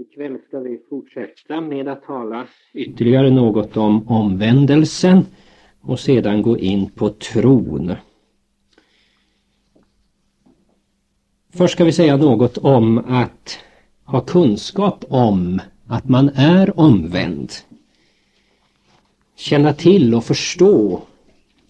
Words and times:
Ikväll 0.00 0.38
ska 0.48 0.60
vi 0.60 0.80
fortsätta 0.90 1.60
med 1.60 1.88
att 1.88 2.02
tala 2.02 2.46
ytterligare 2.74 3.30
något 3.30 3.76
om 3.76 4.08
omvändelsen 4.08 5.26
och 5.80 6.00
sedan 6.00 6.42
gå 6.42 6.58
in 6.58 6.90
på 6.90 7.08
tron. 7.08 7.92
Först 11.52 11.74
ska 11.74 11.84
vi 11.84 11.92
säga 11.92 12.16
något 12.16 12.58
om 12.58 12.98
att 12.98 13.58
ha 14.04 14.20
kunskap 14.20 15.04
om 15.08 15.60
att 15.86 16.08
man 16.08 16.28
är 16.28 16.80
omvänd. 16.80 17.52
Känna 19.36 19.72
till 19.72 20.14
och 20.14 20.24
förstå 20.24 21.02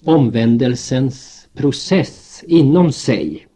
omvändelsens 0.05 1.49
process 1.55 2.45
inom 2.47 2.93
sig. 2.93 3.47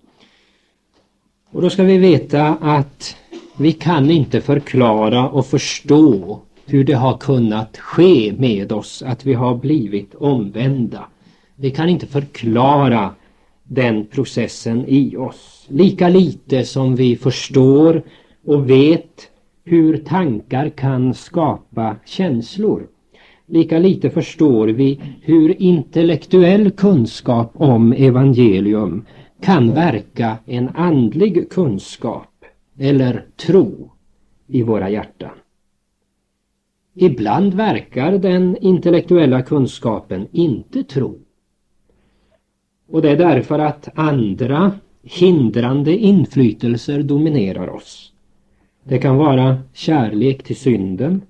Och 1.50 1.62
då 1.62 1.70
ska 1.70 1.82
vi 1.82 1.98
veta 1.98 2.54
att 2.54 3.16
vi 3.56 3.72
kan 3.72 4.10
inte 4.10 4.40
förklara 4.40 5.28
och 5.28 5.46
förstå 5.46 6.40
hur 6.66 6.84
det 6.84 6.92
har 6.92 7.16
kunnat 7.18 7.78
ske 7.78 8.34
med 8.38 8.72
oss 8.72 9.02
att 9.02 9.26
vi 9.26 9.34
har 9.34 9.54
blivit 9.54 10.14
omvända. 10.14 11.04
Vi 11.56 11.70
kan 11.70 11.88
inte 11.88 12.06
förklara 12.06 13.10
den 13.64 14.06
processen 14.06 14.84
i 14.88 15.16
oss. 15.16 15.66
Lika 15.68 16.08
lite 16.08 16.64
som 16.64 16.96
vi 16.96 17.16
förstår 17.16 18.02
och 18.46 18.70
vet 18.70 19.28
hur 19.64 19.96
tankar 19.96 20.68
kan 20.68 21.14
skapa 21.14 21.96
känslor. 22.06 22.86
Lika 23.46 23.78
lite 23.78 24.10
förstår 24.10 24.68
vi 24.68 25.00
hur 25.22 25.62
intellektuell 25.62 26.70
kunskap 26.70 27.52
om 27.54 27.92
evangelium 27.92 29.04
kan 29.40 29.74
verka 29.74 30.36
en 30.46 30.68
andlig 30.74 31.50
kunskap 31.50 32.33
eller 32.78 33.24
tro 33.36 33.90
i 34.46 34.62
våra 34.62 34.90
hjärtan. 34.90 35.34
Ibland 36.94 37.54
verkar 37.54 38.18
den 38.18 38.56
intellektuella 38.56 39.42
kunskapen 39.42 40.28
inte 40.32 40.84
tro. 40.84 41.18
Och 42.88 43.02
det 43.02 43.10
är 43.10 43.16
därför 43.16 43.58
att 43.58 43.88
andra 43.94 44.72
hindrande 45.02 45.96
inflytelser 45.96 47.02
dominerar 47.02 47.68
oss. 47.68 48.12
Det 48.84 48.98
kan 48.98 49.16
vara 49.16 49.58
kärlek 49.72 50.42
till 50.42 50.56
synden 50.56 51.22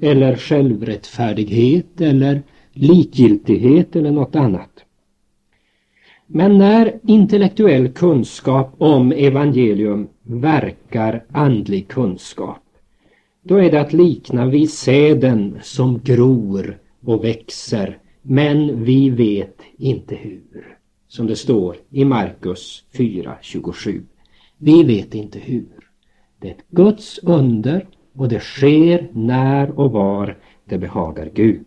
eller 0.00 0.36
självrättfärdighet 0.36 2.00
eller 2.00 2.42
likgiltighet 2.72 3.96
eller 3.96 4.10
något 4.10 4.36
annat. 4.36 4.84
Men 6.26 6.58
när 6.58 7.00
intellektuell 7.06 7.88
kunskap 7.88 8.74
om 8.78 9.12
evangelium 9.12 10.08
verkar 10.22 11.24
andlig 11.32 11.88
kunskap, 11.88 12.62
då 13.42 13.56
är 13.56 13.70
det 13.70 13.80
att 13.80 13.92
likna 13.92 14.46
vid 14.46 14.70
säden 14.70 15.58
som 15.62 16.00
gror 16.04 16.78
och 17.04 17.24
växer, 17.24 17.98
men 18.22 18.84
vi 18.84 19.10
vet 19.10 19.60
inte 19.78 20.14
hur. 20.14 20.76
Som 21.08 21.26
det 21.26 21.36
står 21.36 21.76
i 21.90 22.04
Markus 22.04 22.84
4.27. 22.92 24.02
Vi 24.58 24.84
vet 24.84 25.14
inte 25.14 25.38
hur. 25.38 25.88
Det 26.40 26.48
är 26.48 26.52
ett 26.52 26.68
Guds 26.70 27.20
under 27.22 27.86
och 28.14 28.28
det 28.28 28.40
sker 28.40 29.08
när 29.12 29.78
och 29.80 29.92
var 29.92 30.38
det 30.64 30.78
behagar 30.78 31.30
Gud. 31.34 31.66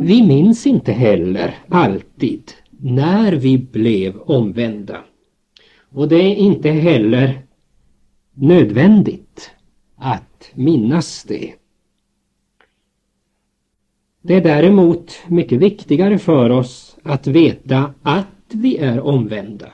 Vi 0.00 0.22
minns 0.22 0.66
inte 0.66 0.92
heller 0.92 1.54
alltid 1.68 2.52
när 2.70 3.32
vi 3.32 3.58
blev 3.58 4.16
omvända. 4.18 5.04
Och 5.90 6.08
det 6.08 6.16
är 6.16 6.34
inte 6.34 6.70
heller 6.70 7.42
nödvändigt 8.34 9.50
att 9.96 10.50
minnas 10.54 11.24
det. 11.24 11.54
Det 14.22 14.34
är 14.34 14.40
däremot 14.40 15.12
mycket 15.26 15.58
viktigare 15.58 16.18
för 16.18 16.50
oss 16.50 16.96
att 17.02 17.26
veta 17.26 17.94
att 18.02 18.26
vi 18.48 18.76
är 18.76 19.00
omvända. 19.00 19.72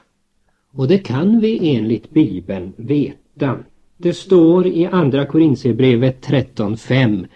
Och 0.72 0.88
det 0.88 0.98
kan 0.98 1.40
vi 1.40 1.76
enligt 1.76 2.10
Bibeln 2.10 2.72
veta. 2.76 3.58
Det 3.96 4.12
står 4.12 4.66
i 4.66 4.86
Andra 4.86 5.26
Korinthierbrevet 5.26 6.28
13.5 6.28 7.26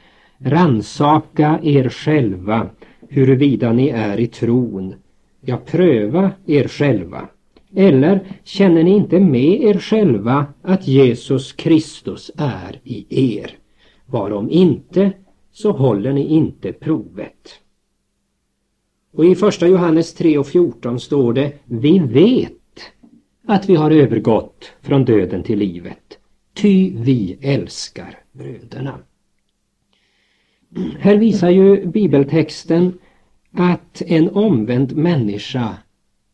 Ransaka 0.45 1.61
er 1.62 1.89
själva 1.89 2.71
huruvida 3.09 3.73
ni 3.73 3.89
är 3.89 4.21
i 4.21 4.27
tron. 4.27 4.95
Ja, 5.41 5.56
pröva 5.56 6.33
er 6.47 6.69
själva. 6.69 7.28
Eller 7.77 8.21
känner 8.45 8.83
ni 8.83 8.91
inte 8.91 9.21
med 9.21 9.62
er 9.62 9.79
själva 9.79 10.47
att 10.62 10.89
Jesus 10.89 11.53
Kristus 11.53 12.31
är 12.37 12.81
i 12.84 13.37
er? 13.39 13.50
Varom 14.06 14.50
inte, 14.50 15.12
så 15.53 15.73
håller 15.73 16.12
ni 16.12 16.27
inte 16.27 16.73
provet. 16.73 17.61
Och 19.12 19.25
i 19.25 19.34
första 19.34 19.69
Johannes 19.69 20.15
3 20.15 20.39
och 20.39 20.47
14 20.47 21.00
står 21.00 21.33
det 21.33 21.53
Vi 21.65 21.99
vet 21.99 22.53
att 23.47 23.69
vi 23.69 23.75
har 23.75 23.91
övergått 23.91 24.73
från 24.81 25.05
döden 25.05 25.43
till 25.43 25.59
livet, 25.59 26.19
ty 26.55 26.93
vi 26.97 27.39
älskar 27.41 28.19
bröderna. 28.33 28.99
Här 30.98 31.16
visar 31.16 31.50
ju 31.50 31.86
bibeltexten 31.86 32.98
att 33.53 34.03
en 34.06 34.31
omvänd 34.31 34.97
människa 34.97 35.76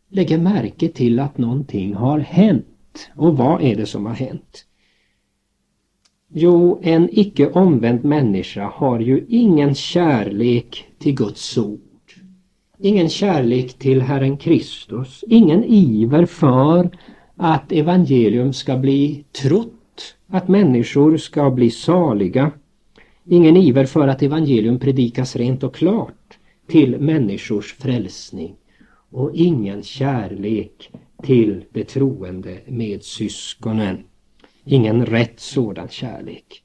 lägger 0.09 0.39
märke 0.39 0.89
till 0.89 1.21
att 1.21 1.39
någonting 1.39 1.95
har 1.95 2.19
hänt. 2.19 3.11
Och 3.15 3.37
vad 3.37 3.63
är 3.63 3.77
det 3.77 3.87
som 3.87 4.07
har 4.07 4.15
hänt? 4.15 4.65
Jo, 6.33 6.81
en 6.83 7.09
icke 7.13 7.51
omvänd 7.51 8.05
människa 8.05 8.71
har 8.75 9.01
ju 9.01 9.25
ingen 9.29 9.75
kärlek 9.75 10.85
till 10.99 11.15
Guds 11.15 11.59
ord. 11.59 11.81
Ingen 12.79 13.09
kärlek 13.09 13.79
till 13.79 14.03
Herren 14.03 14.37
Kristus. 14.37 15.25
Ingen 15.29 15.65
iver 15.65 16.27
för 16.27 16.91
att 17.37 17.73
evangelium 17.73 18.53
ska 18.53 18.77
bli 18.77 19.25
trott. 19.43 20.17
Att 20.27 20.49
människor 20.49 21.17
ska 21.17 21.51
bli 21.51 21.71
saliga. 21.71 22.51
Ingen 23.29 23.57
iver 23.57 23.85
för 23.85 24.09
att 24.09 24.23
evangelium 24.23 24.79
predikas 24.79 25.37
rent 25.37 25.63
och 25.63 25.75
klart 25.75 26.39
till 26.69 27.01
människors 27.01 27.75
frälsning 27.75 28.57
och 29.11 29.31
ingen 29.35 29.83
kärlek 29.83 30.91
till 31.23 31.65
de 31.73 31.85
troende 31.85 32.59
med 32.67 33.03
syskonen. 33.03 34.05
Ingen 34.65 35.07
rätt 35.07 35.41
sådan 35.41 35.89
kärlek. 35.89 36.63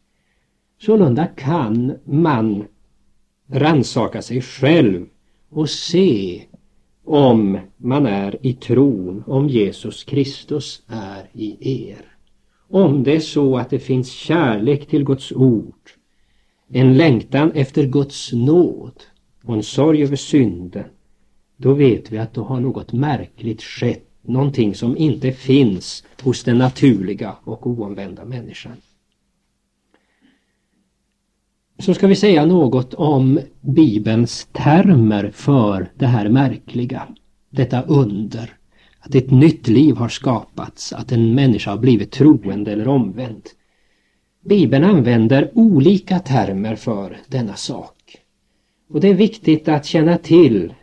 Sålunda 0.82 1.26
kan 1.26 1.94
man 2.06 2.64
ransaka 3.48 4.22
sig 4.22 4.42
själv 4.42 5.06
och 5.50 5.70
se 5.70 6.42
om 7.06 7.60
man 7.78 8.06
är 8.06 8.46
i 8.46 8.54
tron, 8.54 9.24
om 9.28 9.48
Jesus 9.48 10.04
Kristus 10.04 10.84
är 10.88 11.30
i 11.34 11.82
er. 11.90 12.06
Om 12.70 13.04
det 13.04 13.16
är 13.16 13.20
så 13.20 13.58
att 13.58 13.70
det 13.70 13.80
finns 13.80 14.12
kärlek 14.12 14.88
till 14.88 15.06
Guds 15.06 15.32
ord, 15.32 15.92
en 16.74 16.98
längtan 16.98 17.52
efter 17.52 17.86
Guds 17.86 18.34
nåd 18.34 19.04
och 19.44 19.56
en 19.56 19.64
sorg 19.64 20.04
över 20.04 20.16
synden, 20.16 20.86
då 21.58 21.74
vet 21.74 22.12
vi 22.12 22.18
att 22.18 22.34
då 22.34 22.44
har 22.44 22.60
något 22.60 22.94
märkligt 22.94 23.62
skett, 23.62 24.08
någonting 24.22 24.76
som 24.76 24.98
inte 24.98 25.32
finns 25.32 26.04
hos 26.24 26.44
den 26.44 26.58
naturliga 26.58 27.36
och 27.44 27.68
oomvända 27.68 28.26
människan. 28.26 28.76
Så 31.80 31.94
ska 31.94 32.08
vi 32.08 32.16
säga 32.16 32.46
något 32.46 32.94
om 32.94 33.40
Bibelns 33.62 34.48
termer 34.52 35.32
för 35.34 35.92
det 35.96 36.06
här 36.06 36.30
märkliga, 36.30 37.08
detta 37.50 37.82
under. 37.82 38.54
Att 39.00 39.16
ett 39.16 39.32
nytt 39.32 39.68
liv 39.68 39.96
har 39.96 40.10
skapats, 40.10 40.94
att 40.94 41.12
en 41.12 41.36
människa 41.36 41.72
har 41.72 41.78
blivit 41.78 42.12
troende 42.12 42.72
eller 42.72 42.88
omvänd. 42.88 43.44
Bibeln 44.44 44.84
använder 44.84 45.52
olika 45.54 46.20
termer 46.20 46.76
för 46.76 47.18
denna 47.28 47.56
sak. 47.56 48.18
Och 48.90 49.02
det 49.02 49.08
är 49.08 49.14
viktigt 49.14 49.68
att 49.68 49.86
känna 49.86 50.18
till 50.18 50.74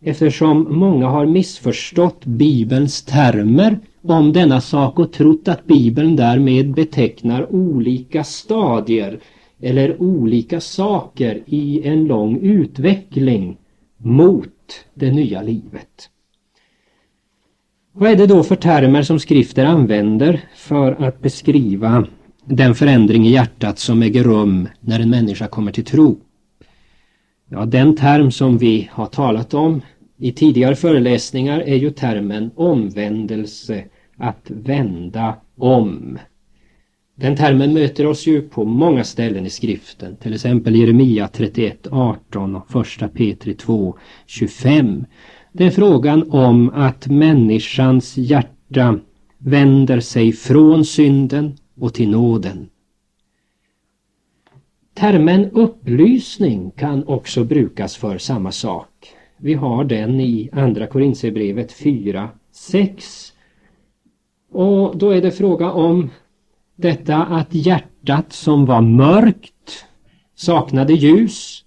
eftersom 0.00 0.66
många 0.78 1.06
har 1.06 1.26
missförstått 1.26 2.24
Bibelns 2.24 3.02
termer 3.02 3.78
om 4.02 4.32
denna 4.32 4.60
sak 4.60 4.98
och 4.98 5.12
trott 5.12 5.48
att 5.48 5.66
Bibeln 5.66 6.16
därmed 6.16 6.74
betecknar 6.74 7.54
olika 7.54 8.24
stadier 8.24 9.20
eller 9.60 10.02
olika 10.02 10.60
saker 10.60 11.42
i 11.46 11.88
en 11.88 12.04
lång 12.04 12.38
utveckling 12.40 13.56
mot 13.96 14.84
det 14.94 15.10
nya 15.10 15.42
livet. 15.42 16.10
Vad 17.92 18.10
är 18.10 18.16
det 18.16 18.26
då 18.26 18.42
för 18.42 18.56
termer 18.56 19.02
som 19.02 19.18
skrifter 19.18 19.64
använder 19.64 20.40
för 20.54 20.92
att 20.92 21.20
beskriva 21.20 22.06
den 22.46 22.74
förändring 22.74 23.26
i 23.26 23.30
hjärtat 23.30 23.78
som 23.78 24.02
äger 24.02 24.24
rum 24.24 24.68
när 24.80 25.00
en 25.00 25.10
människa 25.10 25.46
kommer 25.46 25.72
till 25.72 25.84
tro? 25.84 26.16
Ja, 27.48 27.64
den 27.64 27.96
term 27.96 28.30
som 28.30 28.58
vi 28.58 28.88
har 28.92 29.06
talat 29.06 29.54
om 29.54 29.80
i 30.18 30.32
tidigare 30.32 30.76
föreläsningar 30.76 31.60
är 31.60 31.76
ju 31.76 31.90
termen 31.90 32.50
omvändelse, 32.54 33.84
att 34.16 34.50
vända 34.50 35.34
om. 35.56 36.18
Den 37.14 37.36
termen 37.36 37.74
möter 37.74 38.06
oss 38.06 38.26
ju 38.26 38.42
på 38.42 38.64
många 38.64 39.04
ställen 39.04 39.46
i 39.46 39.50
skriften, 39.50 40.16
till 40.16 40.34
exempel 40.34 40.76
Jeremia 40.76 41.28
31, 41.28 41.86
18 41.90 42.56
och 42.56 42.86
1 43.02 43.14
Petri 43.14 43.54
2, 43.54 43.96
25. 44.26 45.04
Det 45.52 45.64
är 45.64 45.70
frågan 45.70 46.30
om 46.30 46.70
att 46.74 47.06
människans 47.06 48.16
hjärta 48.16 48.98
vänder 49.38 50.00
sig 50.00 50.32
från 50.32 50.84
synden 50.84 51.56
och 51.80 51.94
till 51.94 52.10
nåden. 52.10 52.68
Termen 54.94 55.50
upplysning 55.50 56.70
kan 56.70 57.04
också 57.04 57.44
brukas 57.44 57.96
för 57.96 58.18
samma 58.18 58.52
sak. 58.52 59.08
Vi 59.36 59.54
har 59.54 59.84
den 59.84 60.20
i 60.20 60.50
Andra 60.52 60.86
Korinthierbrevet 60.86 61.72
4, 61.72 62.28
6. 62.52 63.32
Och 64.50 64.96
då 64.98 65.10
är 65.10 65.22
det 65.22 65.30
fråga 65.30 65.72
om 65.72 66.10
detta 66.76 67.16
att 67.16 67.54
hjärtat 67.54 68.32
som 68.32 68.66
var 68.66 68.80
mörkt, 68.80 69.86
saknade 70.34 70.92
ljus, 70.92 71.64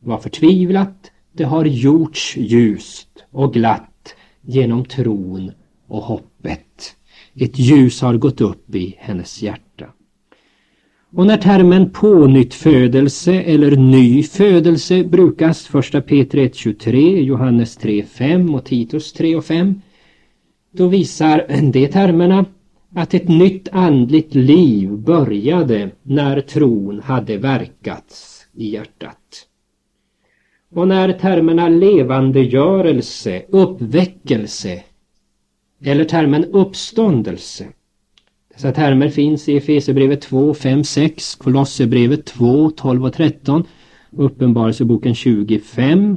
var 0.00 0.18
förtvivlat, 0.18 1.10
det 1.32 1.44
har 1.44 1.64
gjorts 1.64 2.36
ljust 2.36 3.24
och 3.30 3.52
glatt 3.52 4.14
genom 4.40 4.84
tron 4.84 5.52
och 5.86 6.02
hoppet. 6.02 6.97
Ett 7.40 7.58
ljus 7.58 8.00
har 8.00 8.16
gått 8.16 8.40
upp 8.40 8.74
i 8.74 8.94
hennes 8.98 9.42
hjärta. 9.42 9.86
Och 11.12 11.26
när 11.26 11.36
termen 11.36 11.90
pånyttfödelse 11.90 13.34
eller 13.34 13.76
ny 13.76 14.22
födelse 14.22 15.04
brukas, 15.04 15.74
1 15.74 16.06
Peter 16.06 16.38
1.23, 16.38 17.20
Johannes 17.20 17.78
3.5 17.78 18.54
och 18.54 18.64
Titus 18.64 19.14
3.5 19.16 19.74
då 20.72 20.86
visar 20.88 21.46
de 21.72 21.88
termerna 21.88 22.44
att 22.94 23.14
ett 23.14 23.28
nytt 23.28 23.68
andligt 23.72 24.34
liv 24.34 24.90
började 24.90 25.90
när 26.02 26.40
tron 26.40 27.00
hade 27.04 27.36
verkats 27.36 28.46
i 28.54 28.70
hjärtat. 28.70 29.46
Och 30.74 30.88
när 30.88 31.12
termerna 31.12 31.68
levandegörelse, 31.68 33.42
uppväckelse 33.48 34.82
eller 35.84 36.04
termen 36.04 36.44
uppståndelse. 36.44 37.66
Dessa 38.54 38.72
termer 38.72 39.08
finns 39.08 39.48
i 39.48 39.56
Efesierbrevet 39.56 40.20
2, 40.20 40.54
5, 40.54 40.84
6, 40.84 41.34
Kolosserbrevet 41.34 42.26
2, 42.26 42.70
12 42.70 43.04
och 43.04 43.12
13 43.12 43.64
Uppenbarelseboken 44.10 45.14
25 45.14 46.16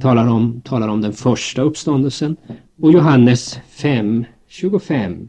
talar 0.00 0.26
om, 0.26 0.60
talar 0.60 0.88
om 0.88 1.00
den 1.00 1.12
första 1.12 1.62
uppståndelsen. 1.62 2.36
Och 2.80 2.92
Johannes 2.92 3.58
5, 3.68 4.24
25 4.48 5.28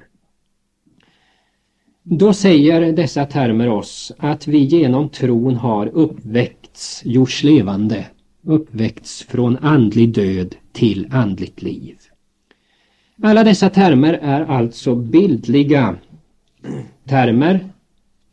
då 2.03 2.33
säger 2.33 2.93
dessa 2.93 3.25
termer 3.25 3.69
oss 3.69 4.11
att 4.17 4.47
vi 4.47 4.57
genom 4.57 5.09
tron 5.09 5.55
har 5.55 5.87
uppväckts, 5.87 7.01
gjorts 7.05 7.43
levande, 7.43 8.05
uppväckts 8.43 9.23
från 9.23 9.57
andlig 9.57 10.13
död 10.13 10.55
till 10.71 11.07
andligt 11.11 11.61
liv. 11.61 11.97
Alla 13.21 13.43
dessa 13.43 13.69
termer 13.69 14.13
är 14.13 14.41
alltså 14.41 14.95
bildliga 14.95 15.95
termer, 17.05 17.69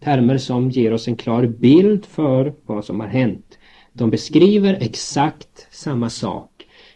termer 0.00 0.38
som 0.38 0.70
ger 0.70 0.92
oss 0.92 1.08
en 1.08 1.16
klar 1.16 1.46
bild 1.46 2.06
för 2.06 2.54
vad 2.66 2.84
som 2.84 3.00
har 3.00 3.06
hänt. 3.06 3.58
De 3.92 4.10
beskriver 4.10 4.78
exakt 4.80 5.66
samma 5.70 6.10
sak, 6.10 6.50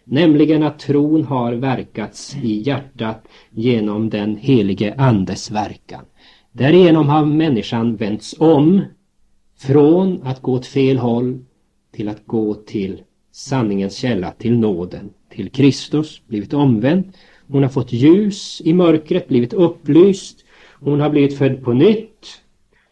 nämligen 0.05 0.63
att 0.63 0.79
tron 0.79 1.25
har 1.25 1.53
verkats 1.53 2.37
i 2.43 2.63
hjärtat 2.63 3.29
genom 3.51 4.11
den 4.11 4.37
helige 4.37 4.95
Andes 4.99 5.51
verkan. 5.51 6.05
Därigenom 6.53 7.09
har 7.09 7.25
människan 7.25 7.97
vänts 7.97 8.35
om 8.39 8.83
från 9.59 10.23
att 10.23 10.43
gå 10.43 10.53
åt 10.53 10.67
fel 10.67 10.99
håll 10.99 11.45
till 11.93 12.09
att 12.09 12.27
gå 12.27 12.55
till 12.55 13.03
sanningens 13.33 13.97
källa, 13.97 14.31
till 14.31 14.59
nåden, 14.59 15.11
till 15.29 15.51
Kristus, 15.51 16.23
blivit 16.27 16.55
omvänd. 16.55 17.13
Hon 17.53 17.63
har 17.63 17.71
fått 17.71 17.93
ljus 17.93 18.63
i 18.65 18.73
mörkret, 18.73 19.29
blivit 19.29 19.53
upplyst. 19.53 20.45
Hon 20.81 21.01
har 21.01 21.11
blivit 21.11 21.39
född 21.39 21.65
på 21.65 21.73
nytt. 21.73 22.27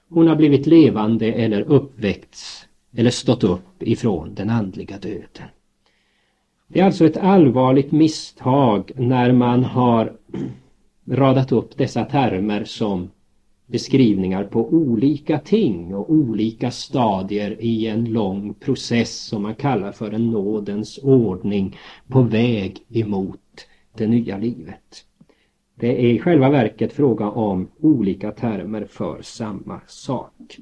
Hon 0.09 0.29
har 0.29 0.37
blivit 0.37 0.67
levande 0.67 1.33
eller 1.33 1.61
uppväckts 1.61 2.67
eller 2.97 3.11
stått 3.11 3.45
upp 3.45 3.83
ifrån 3.83 4.35
den 4.35 4.51
andliga 4.51 4.99
döden. 4.99 5.49
Det 6.69 6.81
är 6.81 6.85
alltså 6.85 7.07
ett 7.07 7.17
allvarligt 7.17 7.93
misstag 7.93 8.91
när 8.97 9.33
man 9.33 9.65
har 9.65 10.13
radat 11.11 11.53
upp 11.53 11.77
dessa 11.77 12.05
termer 12.05 12.65
som 12.65 13.11
beskrivningar 13.67 14.45
på 14.45 14.69
olika 14.69 15.39
ting 15.39 15.95
och 15.95 16.11
olika 16.11 16.71
stadier 16.71 17.57
i 17.61 17.87
en 17.87 18.05
lång 18.05 18.55
process 18.55 19.19
som 19.19 19.43
man 19.43 19.55
kallar 19.55 19.93
för 19.93 20.13
en 20.13 20.31
nådens 20.31 20.99
ordning 21.03 21.77
på 22.09 22.23
väg 22.23 22.77
emot 22.89 23.41
det 23.99 24.07
nya 24.07 24.39
livet. 24.39 25.05
Det 25.75 26.05
är 26.05 26.09
i 26.09 26.19
själva 26.19 26.51
verket 26.51 26.93
fråga 26.93 27.31
om 27.31 27.69
olika 27.81 28.33
termer 28.33 28.85
för 28.85 29.23
samma 29.23 29.81
sak. 29.87 30.59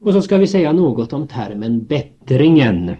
Och 0.00 0.12
så 0.12 0.22
ska 0.22 0.36
vi 0.36 0.46
säga 0.46 0.72
något 0.72 1.12
om 1.12 1.28
termen 1.28 1.84
bättringen. 1.84 2.96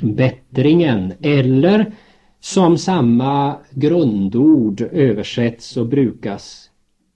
Bättringen 0.00 1.12
eller 1.20 1.92
som 2.40 2.78
samma 2.78 3.56
grundord 3.70 4.80
översätts 4.80 5.76
och 5.76 5.86
brukas 5.86 6.70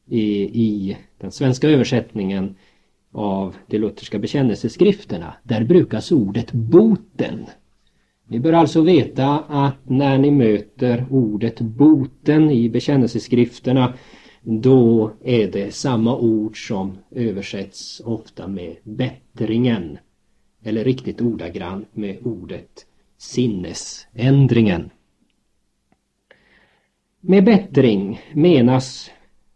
i, 0.06 0.22
i 0.42 0.96
den 1.18 1.32
svenska 1.32 1.68
översättningen 1.68 2.56
av 3.12 3.56
de 3.66 3.78
lutherska 3.78 4.18
bekännelseskrifterna. 4.18 5.34
Där 5.42 5.64
brukas 5.64 6.12
ordet 6.12 6.52
boten. 6.52 7.46
Ni 8.30 8.40
bör 8.40 8.52
alltså 8.52 8.80
veta 8.80 9.38
att 9.38 9.88
när 9.88 10.18
ni 10.18 10.30
möter 10.30 11.06
ordet 11.10 11.60
boten 11.60 12.50
i 12.50 12.68
bekännelseskrifterna 12.68 13.94
då 14.42 15.10
är 15.24 15.52
det 15.52 15.74
samma 15.74 16.16
ord 16.16 16.66
som 16.68 16.98
översätts 17.10 18.02
ofta 18.04 18.48
med 18.48 18.76
bättringen 18.82 19.98
eller 20.62 20.84
riktigt 20.84 21.20
ordagrant 21.20 21.96
med 21.96 22.18
ordet 22.26 22.86
sinnesändringen. 23.18 24.90
Med 27.20 27.44
bättring 27.44 28.20
menas 28.32 29.10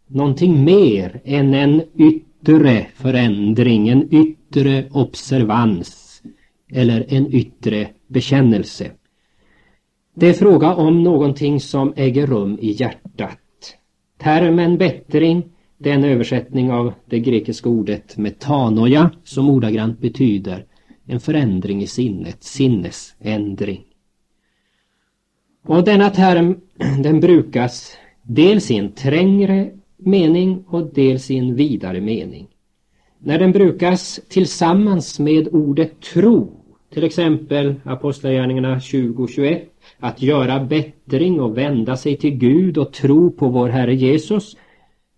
någonting 0.07 0.63
mer 0.63 1.21
än 1.23 1.53
en 1.53 1.81
yttre 1.97 2.87
förändring, 2.95 3.89
en 3.89 4.13
yttre 4.13 4.89
observans 4.91 6.04
eller 6.71 7.05
en 7.07 7.33
yttre 7.33 7.87
bekännelse. 8.07 8.91
Det 10.15 10.27
är 10.27 10.33
fråga 10.33 10.75
om 10.75 11.03
någonting 11.03 11.59
som 11.59 11.93
äger 11.95 12.27
rum 12.27 12.57
i 12.61 12.71
hjärtat. 12.71 13.39
Termen 14.17 14.77
bättring 14.77 15.43
det 15.77 15.89
är 15.89 15.93
en 15.93 16.03
översättning 16.03 16.71
av 16.71 16.93
det 17.05 17.19
grekiska 17.19 17.69
ordet 17.69 18.17
metanoia 18.17 19.11
som 19.23 19.49
ordagrant 19.49 19.99
betyder 19.99 20.65
en 21.05 21.19
förändring 21.19 21.81
i 21.81 21.87
sinnet, 21.87 22.43
sinnesändring. 22.43 23.83
Och 25.65 25.83
denna 25.83 26.09
term 26.09 26.59
den 27.03 27.19
brukas 27.19 27.97
dels 28.21 28.71
i 28.71 28.77
en 28.77 28.91
trängre 28.91 29.71
mening 29.97 30.63
och 30.67 30.93
dels 30.93 31.31
i 31.31 31.37
en 31.37 31.55
vidare 31.55 32.01
mening. 32.01 32.47
När 33.25 33.39
den 33.39 33.51
brukas 33.51 34.19
tillsammans 34.29 35.19
med 35.19 35.47
ordet 35.51 36.01
tro, 36.01 36.51
till 36.93 37.03
exempel 37.03 37.75
Apostlagärningarna 37.83 38.77
20-21, 38.77 39.61
att 39.99 40.21
göra 40.21 40.65
bättring 40.65 41.41
och 41.41 41.57
vända 41.57 41.97
sig 41.97 42.17
till 42.17 42.37
Gud 42.37 42.77
och 42.77 42.93
tro 42.93 43.31
på 43.31 43.49
vår 43.49 43.69
Herre 43.69 43.95
Jesus, 43.95 44.57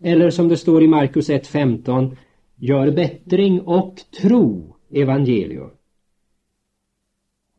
eller 0.03 0.29
som 0.29 0.47
det 0.47 0.57
står 0.57 0.83
i 0.83 0.87
Markus 0.87 1.29
1.15, 1.29 2.15
gör 2.55 2.91
bättring 2.91 3.61
och 3.61 3.95
tro 4.21 4.75
evangelium. 4.91 5.69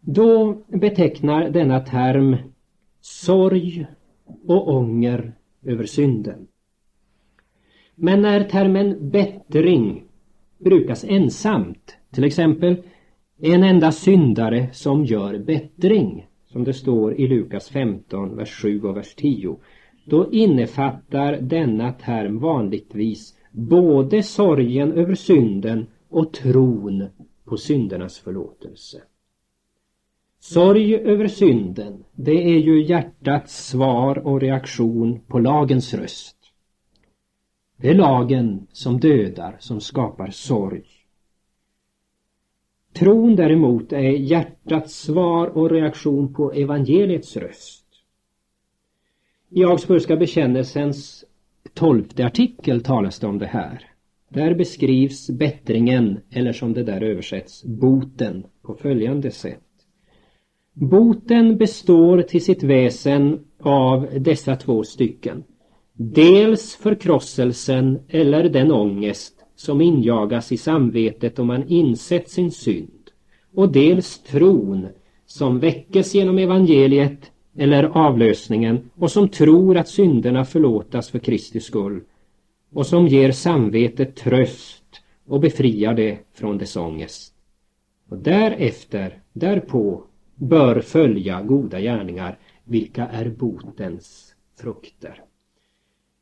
Då 0.01 0.59
betecknar 0.69 1.51
denna 1.51 1.81
term 1.81 2.37
sorg 3.01 3.87
och 4.47 4.69
ånger 4.69 5.33
över 5.65 5.85
synden. 5.85 6.47
Men 7.95 8.23
när 8.23 8.45
termen 8.45 9.11
bättring 9.11 10.05
brukas 10.59 11.05
ensamt, 11.05 11.97
till 12.11 12.25
exempel 12.25 12.77
en 13.41 13.63
enda 13.63 13.93
syndare 13.93 14.69
som 14.73 15.05
gör 15.05 15.39
bättring, 15.39 16.27
som 16.47 16.65
det 16.65 16.75
står 16.75 17.15
i 17.15 17.29
Lukas 17.29 17.69
15, 17.69 18.37
vers 18.37 18.63
7 18.63 18.83
och 18.83 18.97
vers 18.97 19.15
10, 19.15 19.57
då 20.05 20.33
innefattar 20.33 21.39
denna 21.41 21.93
term 21.93 22.39
vanligtvis 22.39 23.35
både 23.53 24.23
sorgen 24.23 24.93
över 24.93 25.15
synden 25.15 25.87
och 26.09 26.33
tron 26.33 27.07
på 27.45 27.57
syndernas 27.57 28.19
förlåtelse. 28.19 29.03
Sorg 30.41 30.97
över 30.97 31.29
synden, 31.29 32.05
det 32.15 32.55
är 32.55 32.59
ju 32.59 32.83
hjärtats 32.85 33.69
svar 33.69 34.19
och 34.19 34.41
reaktion 34.41 35.21
på 35.27 35.39
lagens 35.39 35.95
röst. 35.95 36.38
Det 37.81 37.89
är 37.89 37.95
lagen 37.95 38.67
som 38.73 39.01
dödar, 39.01 39.57
som 39.59 39.81
skapar 39.81 40.31
sorg. 40.31 40.85
Tron 42.93 43.37
däremot 43.37 43.93
är 43.93 44.11
hjärtats 44.11 44.95
svar 44.95 45.47
och 45.47 45.71
reaktion 45.71 46.35
på 46.35 46.53
evangeliets 46.53 47.37
röst. 47.37 47.85
I 49.51 49.65
Augsburgska 49.65 50.17
bekännelsens 50.17 51.25
tolfte 51.75 52.27
artikel 52.27 52.83
talas 52.83 53.19
det 53.19 53.27
om 53.27 53.39
det 53.39 53.47
här. 53.47 53.85
Där 54.29 54.55
beskrivs 54.55 55.31
bättringen, 55.31 56.21
eller 56.31 56.53
som 56.53 56.73
det 56.73 56.83
där 56.83 57.03
översätts, 57.03 57.65
boten, 57.65 58.47
på 58.63 58.75
följande 58.75 59.31
sätt. 59.31 59.63
Boten 60.73 61.57
består 61.57 62.23
till 62.23 62.45
sitt 62.45 62.63
väsen 62.63 63.45
av 63.61 64.09
dessa 64.21 64.57
två 64.57 64.85
stycken. 64.85 65.45
Dels 66.01 66.77
förkrosselsen 66.77 67.99
eller 68.09 68.49
den 68.49 68.73
ångest 68.73 69.35
som 69.57 69.81
injagas 69.81 70.53
i 70.53 70.57
samvetet 70.57 71.39
om 71.39 71.47
man 71.47 71.69
insett 71.69 72.31
sin 72.31 72.51
synd 72.51 73.11
och 73.55 73.73
dels 73.73 74.23
tron 74.23 74.87
som 75.27 75.59
väckes 75.59 76.15
genom 76.15 76.39
evangeliet 76.39 77.33
eller 77.57 77.85
avlösningen 77.85 78.91
och 78.95 79.11
som 79.11 79.29
tror 79.29 79.77
att 79.77 79.89
synderna 79.89 80.45
förlåtas 80.45 81.11
för 81.11 81.19
Kristi 81.19 81.61
skull 81.61 82.01
och 82.73 82.87
som 82.87 83.09
ger 83.09 83.33
samvetet 83.33 84.17
tröst 84.17 85.03
och 85.27 85.41
befriar 85.41 85.95
det 85.95 86.19
från 86.35 86.59
dess 86.59 86.77
ångest. 86.77 87.35
Och 88.09 88.19
därefter, 88.19 89.19
därpå, 89.33 90.03
bör 90.35 90.81
följa 90.81 91.43
goda 91.43 91.81
gärningar, 91.81 92.39
vilka 92.65 93.07
är 93.07 93.29
botens 93.29 94.35
frukter. 94.61 95.25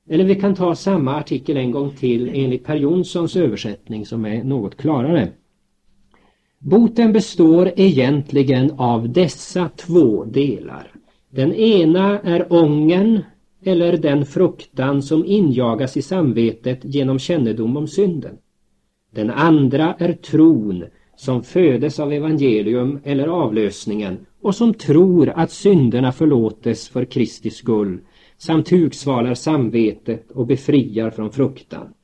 Eller 0.08 0.24
vi 0.24 0.34
kan 0.34 0.54
ta 0.54 0.74
samma 0.74 1.14
artikel 1.14 1.56
en 1.56 1.70
gång 1.70 1.90
till 1.90 2.28
enligt 2.34 2.64
Per 2.64 2.76
Jonssons 2.76 3.36
översättning 3.36 4.06
som 4.06 4.24
är 4.24 4.44
något 4.44 4.76
klarare. 4.76 5.28
Boten 6.58 7.12
består 7.12 7.72
egentligen 7.76 8.70
av 8.70 9.12
dessa 9.12 9.68
två 9.68 10.24
delar. 10.24 10.92
Den 11.30 11.54
ena 11.54 12.20
är 12.20 12.52
ången 12.52 13.20
eller 13.64 13.96
den 13.96 14.26
fruktan 14.26 15.02
som 15.02 15.24
injagas 15.24 15.96
i 15.96 16.02
samvetet 16.02 16.80
genom 16.82 17.18
kännedom 17.18 17.76
om 17.76 17.88
synden. 17.88 18.36
Den 19.14 19.30
andra 19.30 19.94
är 19.98 20.12
tron 20.12 20.84
som 21.16 21.42
födes 21.42 22.00
av 22.00 22.12
evangelium 22.12 23.00
eller 23.04 23.28
avlösningen 23.28 24.18
och 24.42 24.54
som 24.54 24.74
tror 24.74 25.28
att 25.28 25.50
synderna 25.50 26.12
förlåtes 26.12 26.88
för 26.88 27.04
Kristi 27.04 27.50
skull 27.50 28.00
samt 28.38 28.72
hugsvalar 28.72 29.34
samvetet 29.34 30.30
och 30.30 30.46
befriar 30.46 31.10
från 31.10 31.32
fruktan. 31.32 31.94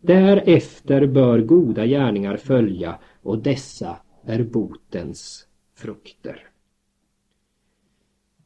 Därefter 0.00 1.06
bör 1.06 1.40
goda 1.40 1.86
gärningar 1.86 2.36
följa 2.36 2.98
och 3.22 3.38
dessa 3.38 3.96
är 4.24 4.42
botens 4.42 5.46
frukter. 5.74 6.46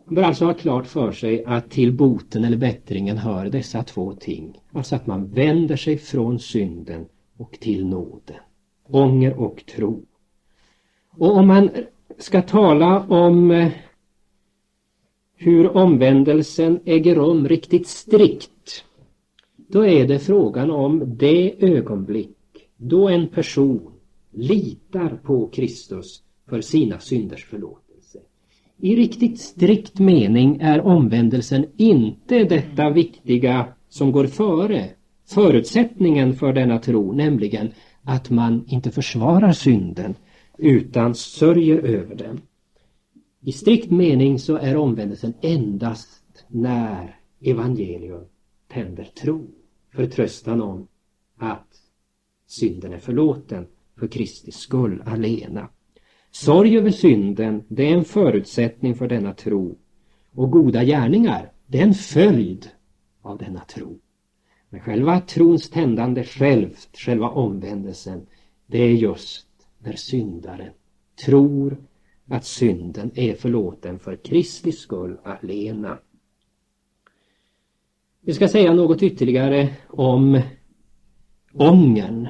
Man 0.04 0.14
bör 0.14 0.22
alltså 0.22 0.44
ha 0.44 0.54
klart 0.54 0.86
för 0.86 1.12
sig 1.12 1.44
att 1.44 1.70
till 1.70 1.92
boten 1.92 2.44
eller 2.44 2.56
bättringen 2.56 3.18
hör 3.18 3.50
dessa 3.50 3.82
två 3.82 4.12
ting. 4.12 4.60
Alltså 4.72 4.96
att 4.96 5.06
man 5.06 5.26
vänder 5.26 5.76
sig 5.76 5.98
från 5.98 6.38
synden 6.38 7.06
och 7.36 7.52
till 7.52 7.86
nåden. 7.86 8.36
Ånger 8.88 9.40
och 9.40 9.66
tro. 9.66 10.02
Och 11.10 11.36
om 11.36 11.46
man 11.46 11.70
ska 12.18 12.42
tala 12.42 13.00
om 13.00 13.50
eh, 13.50 13.72
hur 15.36 15.76
omvändelsen 15.76 16.80
äger 16.84 17.14
rum 17.14 17.48
riktigt 17.48 17.86
strikt 17.86 18.84
då 19.68 19.86
är 19.86 20.08
det 20.08 20.18
frågan 20.18 20.70
om 20.70 21.16
det 21.16 21.54
ögonblick 21.64 22.36
då 22.76 23.08
en 23.08 23.28
person 23.28 23.92
litar 24.32 25.08
på 25.22 25.46
Kristus 25.46 26.22
för 26.48 26.60
sina 26.60 26.98
synders 26.98 27.44
förlåtelse. 27.44 28.18
I 28.78 28.96
riktigt 28.96 29.40
strikt 29.40 29.98
mening 29.98 30.58
är 30.60 30.80
omvändelsen 30.80 31.66
inte 31.76 32.44
detta 32.44 32.90
viktiga 32.90 33.66
som 33.88 34.12
går 34.12 34.26
före 34.26 34.88
förutsättningen 35.28 36.34
för 36.34 36.52
denna 36.52 36.78
tro, 36.78 37.12
nämligen 37.12 37.70
att 38.02 38.30
man 38.30 38.64
inte 38.68 38.90
försvarar 38.90 39.52
synden 39.52 40.14
utan 40.58 41.14
sörjer 41.14 41.78
över 41.78 42.14
den. 42.14 42.40
I 43.46 43.52
strikt 43.52 43.90
mening 43.90 44.38
så 44.38 44.56
är 44.56 44.76
omvändelsen 44.76 45.34
endast 45.40 46.44
när 46.48 47.20
evangelium 47.40 48.24
tänder 48.68 49.04
tro, 49.04 49.46
förtröstan 49.94 50.62
om 50.62 50.88
att 51.36 51.68
synden 52.46 52.92
är 52.92 52.98
förlåten 52.98 53.66
för 53.98 54.06
Kristi 54.06 54.52
skull 54.52 55.02
alena. 55.06 55.68
Sorg 56.30 56.78
över 56.78 56.90
synden, 56.90 57.64
det 57.68 57.90
är 57.90 57.94
en 57.94 58.04
förutsättning 58.04 58.94
för 58.94 59.08
denna 59.08 59.34
tro. 59.34 59.78
Och 60.32 60.50
goda 60.50 60.84
gärningar, 60.84 61.52
det 61.66 61.78
är 61.78 61.86
en 61.86 61.94
följd 61.94 62.70
av 63.22 63.38
denna 63.38 63.60
tro. 63.60 63.98
Men 64.70 64.80
själva 64.80 65.20
trons 65.20 65.70
tändande 65.70 66.24
självt, 66.24 66.96
själva 66.96 67.28
omvändelsen, 67.28 68.26
det 68.66 68.78
är 68.78 68.92
just 68.92 69.48
när 69.78 69.92
syndaren 69.96 70.72
tror 71.24 71.76
att 72.28 72.45
synden 72.45 73.11
är 73.14 73.35
förlåten 73.35 73.99
för 73.99 74.16
Kristi 74.16 74.73
skull 74.73 75.19
alena. 75.25 75.99
Vi 78.21 78.35
ska 78.35 78.49
säga 78.49 78.73
något 78.73 79.02
ytterligare 79.02 79.69
om 79.88 80.40
ångern. 81.52 82.28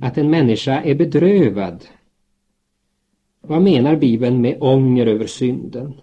Att 0.00 0.18
en 0.18 0.30
människa 0.30 0.82
är 0.82 0.94
bedrövad. 0.94 1.84
Vad 3.40 3.62
menar 3.62 3.96
Bibeln 3.96 4.40
med 4.40 4.56
ånger 4.60 5.06
över 5.06 5.26
synden? 5.26 5.94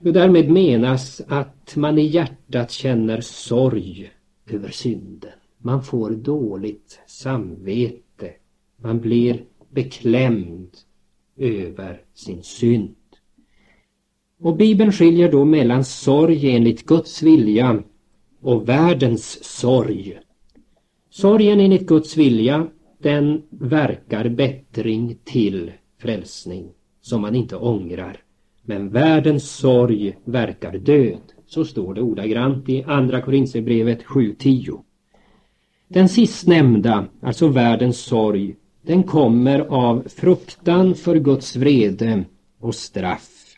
Jo, 0.00 0.12
därmed 0.12 0.50
menas 0.50 1.20
att 1.28 1.76
man 1.76 1.98
i 1.98 2.06
hjärtat 2.06 2.70
känner 2.70 3.20
sorg 3.20 4.10
över 4.46 4.70
synden. 4.70 5.32
Man 5.58 5.82
får 5.82 6.10
dåligt 6.10 7.00
samvete. 7.06 8.32
Man 8.76 9.00
blir 9.00 9.44
beklämd 9.70 10.68
över 11.42 12.00
sin 12.14 12.42
synd. 12.42 12.94
Och 14.40 14.56
Bibeln 14.56 14.92
skiljer 14.92 15.32
då 15.32 15.44
mellan 15.44 15.84
sorg 15.84 16.50
enligt 16.50 16.86
Guds 16.86 17.22
vilja 17.22 17.82
och 18.40 18.68
världens 18.68 19.44
sorg. 19.44 20.18
Sorgen 21.10 21.60
enligt 21.60 21.86
Guds 21.86 22.16
vilja, 22.16 22.66
den 22.98 23.42
verkar 23.50 24.28
bättring 24.28 25.16
till 25.24 25.72
frälsning 25.98 26.70
som 27.00 27.20
man 27.20 27.34
inte 27.34 27.56
ångrar. 27.56 28.16
Men 28.62 28.88
världens 28.90 29.50
sorg 29.50 30.16
verkar 30.24 30.78
död. 30.78 31.22
Så 31.46 31.64
står 31.64 31.94
det 31.94 32.02
ordagrant 32.02 32.68
i 32.68 32.82
Andra 32.82 33.20
Korinthierbrevet 33.20 34.02
7.10. 34.02 34.80
Den 35.88 36.08
sistnämnda, 36.08 37.06
alltså 37.22 37.48
världens 37.48 37.98
sorg, 37.98 38.56
den 38.82 39.02
kommer 39.02 39.58
av 39.60 40.08
fruktan 40.08 40.94
för 40.94 41.16
Guds 41.16 41.56
vrede 41.56 42.24
och 42.60 42.74
straff. 42.74 43.56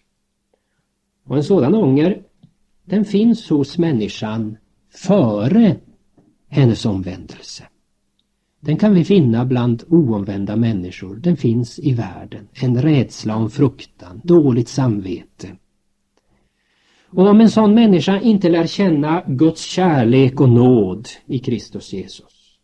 Och 1.25 1.37
en 1.37 1.45
sådan 1.45 1.75
ånger, 1.75 2.23
den 2.85 3.05
finns 3.05 3.51
hos 3.51 3.79
människan 3.79 4.57
före 4.91 5.77
hennes 6.49 6.87
omvändelse. 6.87 7.65
Den 8.61 8.77
kan 8.77 8.95
vi 8.95 9.05
finna 9.05 9.45
bland 9.45 9.85
oomvända 9.89 10.57
människor. 10.57 11.17
Den 11.17 11.37
finns 11.37 11.79
i 11.79 11.93
världen. 11.93 12.49
En 12.53 12.83
rädsla 12.83 13.37
om 13.37 13.51
fruktan, 13.51 14.21
dåligt 14.25 14.69
samvete. 14.69 15.57
Och 17.07 17.29
om 17.29 17.41
en 17.41 17.51
sån 17.51 17.75
människa 17.75 18.21
inte 18.21 18.49
lär 18.49 18.67
känna 18.67 19.23
Guds 19.27 19.65
kärlek 19.65 20.41
och 20.41 20.49
nåd 20.49 21.09
i 21.27 21.39
Kristus 21.39 21.93
Jesus 21.93 22.59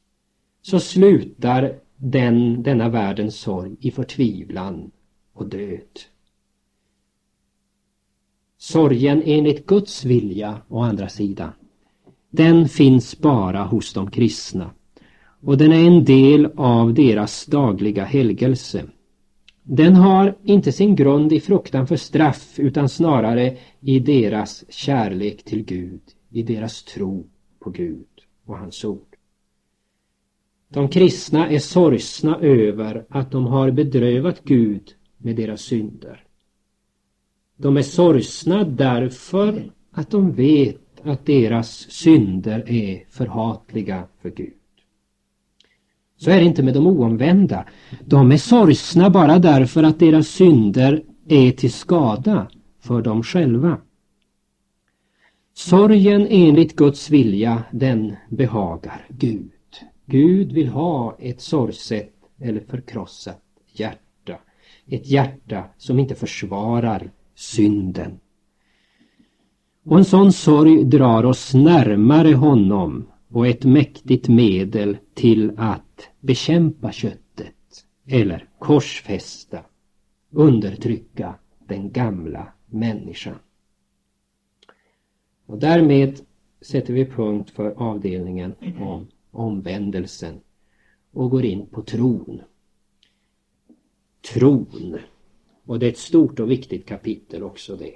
så 0.63 0.81
slutar 0.81 1.75
den, 2.01 2.63
denna 2.63 2.89
världens 2.89 3.37
sorg 3.37 3.77
i 3.81 3.91
förtvivlan 3.91 4.91
och 5.33 5.49
död. 5.49 6.01
Sorgen 8.59 9.23
enligt 9.25 9.67
Guds 9.67 10.05
vilja 10.05 10.63
å 10.69 10.81
andra 10.81 11.09
sidan, 11.09 11.53
den 12.31 12.69
finns 12.69 13.19
bara 13.19 13.65
hos 13.65 13.93
de 13.93 14.11
kristna 14.11 14.71
och 15.43 15.59
den 15.59 15.73
är 15.73 15.87
en 15.87 16.05
del 16.05 16.53
av 16.57 16.95
deras 16.95 17.47
dagliga 17.47 18.05
helgelse. 18.05 18.85
Den 19.63 19.95
har 19.95 20.37
inte 20.45 20.73
sin 20.73 20.97
grund 20.97 21.33
i 21.33 21.41
fruktan 21.41 21.87
för 21.87 21.97
straff 21.97 22.59
utan 22.59 22.89
snarare 22.89 23.57
i 23.81 23.99
deras 23.99 24.65
kärlek 24.69 25.45
till 25.45 25.65
Gud, 25.65 26.01
i 26.31 26.43
deras 26.43 26.83
tro 26.83 27.27
på 27.59 27.71
Gud 27.71 28.07
och 28.45 28.59
hans 28.59 28.85
ord. 28.85 29.10
De 30.73 30.89
kristna 30.89 31.49
är 31.49 31.59
sorgsna 31.59 32.39
över 32.39 33.05
att 33.09 33.31
de 33.31 33.47
har 33.47 33.71
bedrövat 33.71 34.45
Gud 34.45 34.83
med 35.19 35.37
deras 35.37 35.61
synder. 35.61 36.25
De 37.57 37.77
är 37.77 37.83
sorgsna 37.83 38.65
därför 38.65 39.71
att 39.93 40.11
de 40.11 40.33
vet 40.33 41.01
att 41.03 41.27
deras 41.27 41.91
synder 41.91 42.65
är 42.67 43.05
förhatliga 43.11 44.05
för 44.23 44.31
Gud. 44.31 44.55
Så 46.17 46.31
är 46.31 46.41
det 46.41 46.45
inte 46.45 46.63
med 46.63 46.75
de 46.75 46.87
oomvända. 46.87 47.65
De 48.05 48.33
är 48.33 48.37
sorgsna 48.37 49.11
bara 49.11 49.39
därför 49.39 49.83
att 49.83 49.99
deras 49.99 50.29
synder 50.29 51.03
är 51.29 51.51
till 51.51 51.73
skada 51.73 52.51
för 52.81 53.03
dem 53.03 53.23
själva. 53.23 53.79
Sorgen 55.55 56.27
enligt 56.31 56.77
Guds 56.77 57.11
vilja, 57.11 57.63
den 57.71 58.17
behagar 58.29 59.07
Gud. 59.09 59.51
Gud 60.11 60.53
vill 60.53 60.69
ha 60.69 61.17
ett 61.19 61.41
sorgset 61.41 62.15
eller 62.39 62.61
förkrossat 62.61 63.43
hjärta. 63.73 64.39
Ett 64.87 65.07
hjärta 65.07 65.65
som 65.79 65.99
inte 65.99 66.15
försvarar 66.15 67.11
synden. 67.35 68.21
Och 69.85 69.99
en 69.99 70.05
sån 70.05 70.33
sorg 70.33 70.85
drar 70.85 71.25
oss 71.25 71.55
närmare 71.55 72.35
honom 72.35 73.07
och 73.29 73.47
ett 73.47 73.65
mäktigt 73.65 74.29
medel 74.29 74.97
till 75.15 75.53
att 75.57 76.09
bekämpa 76.21 76.93
köttet 76.93 77.85
eller 78.07 78.49
korsfästa, 78.59 79.59
undertrycka 80.31 81.35
den 81.67 81.93
gamla 81.93 82.53
människan. 82.67 83.39
Och 85.47 85.59
därmed 85.59 86.21
sätter 86.61 86.95
vi 86.95 87.07
punkt 87.07 87.51
för 87.51 87.71
avdelningen 87.71 88.55
om 88.81 89.07
omvändelsen 89.31 90.41
och 91.13 91.31
går 91.31 91.45
in 91.45 91.67
på 91.67 91.83
tron. 91.83 92.43
Tron. 94.33 94.99
Och 95.65 95.79
det 95.79 95.87
är 95.87 95.91
ett 95.91 95.99
stort 95.99 96.41
och 96.41 96.51
viktigt 96.51 96.87
kapitel 96.87 97.43
också 97.43 97.77
det. 97.77 97.95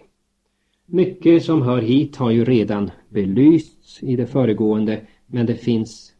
Mycket 0.87 1.45
som 1.45 1.62
hör 1.62 1.83
hit 1.83 2.17
har 2.17 2.31
ju 2.31 2.45
redan 2.45 2.91
belysts 3.09 4.03
i 4.03 4.17
det 4.17 4.26
föregående 4.26 5.07
men 5.26 5.47
det 5.47 5.55
finns 5.55 6.14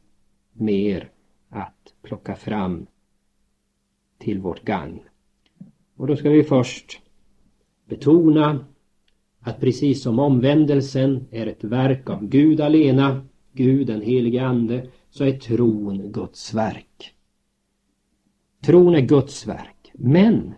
mer 0.53 1.11
att 1.49 1.95
plocka 2.03 2.35
fram 2.35 2.87
till 4.19 4.41
vårt 4.41 4.65
gagn. 4.65 5.01
Och 5.97 6.07
då 6.07 6.17
ska 6.17 6.31
vi 6.31 6.45
först 6.45 7.01
betona 7.89 8.65
att 9.41 9.61
precis 9.61 10.03
som 10.03 10.19
omvändelsen 10.19 11.25
är 11.31 11.47
ett 11.47 11.65
verk 11.65 12.11
av 12.11 12.27
Gud 12.27 12.61
alena, 12.61 13.27
Gud 13.53 13.87
den 13.87 14.01
helige 14.01 14.47
Ande, 14.47 14.87
så 15.15 15.25
är 15.25 15.33
tron 15.33 16.13
Guds 16.13 16.55
verk. 16.55 17.15
Tron 18.65 18.95
är 18.95 19.01
Guds 19.01 19.47
verk, 19.47 19.93
men 19.93 20.55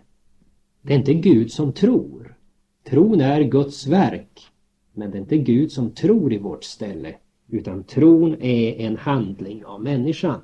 det 0.82 0.92
är 0.94 0.98
inte 0.98 1.14
Gud 1.14 1.52
som 1.52 1.72
tror. 1.72 2.36
Tron 2.84 3.20
är 3.20 3.42
Guds 3.42 3.86
verk, 3.86 4.46
men 4.92 5.10
det 5.10 5.18
är 5.18 5.20
inte 5.20 5.38
Gud 5.38 5.72
som 5.72 5.90
tror 5.90 6.32
i 6.32 6.38
vårt 6.38 6.64
ställe, 6.64 7.14
utan 7.48 7.84
tron 7.84 8.36
är 8.40 8.80
en 8.80 8.96
handling 8.96 9.64
av 9.64 9.82
människan. 9.82 10.40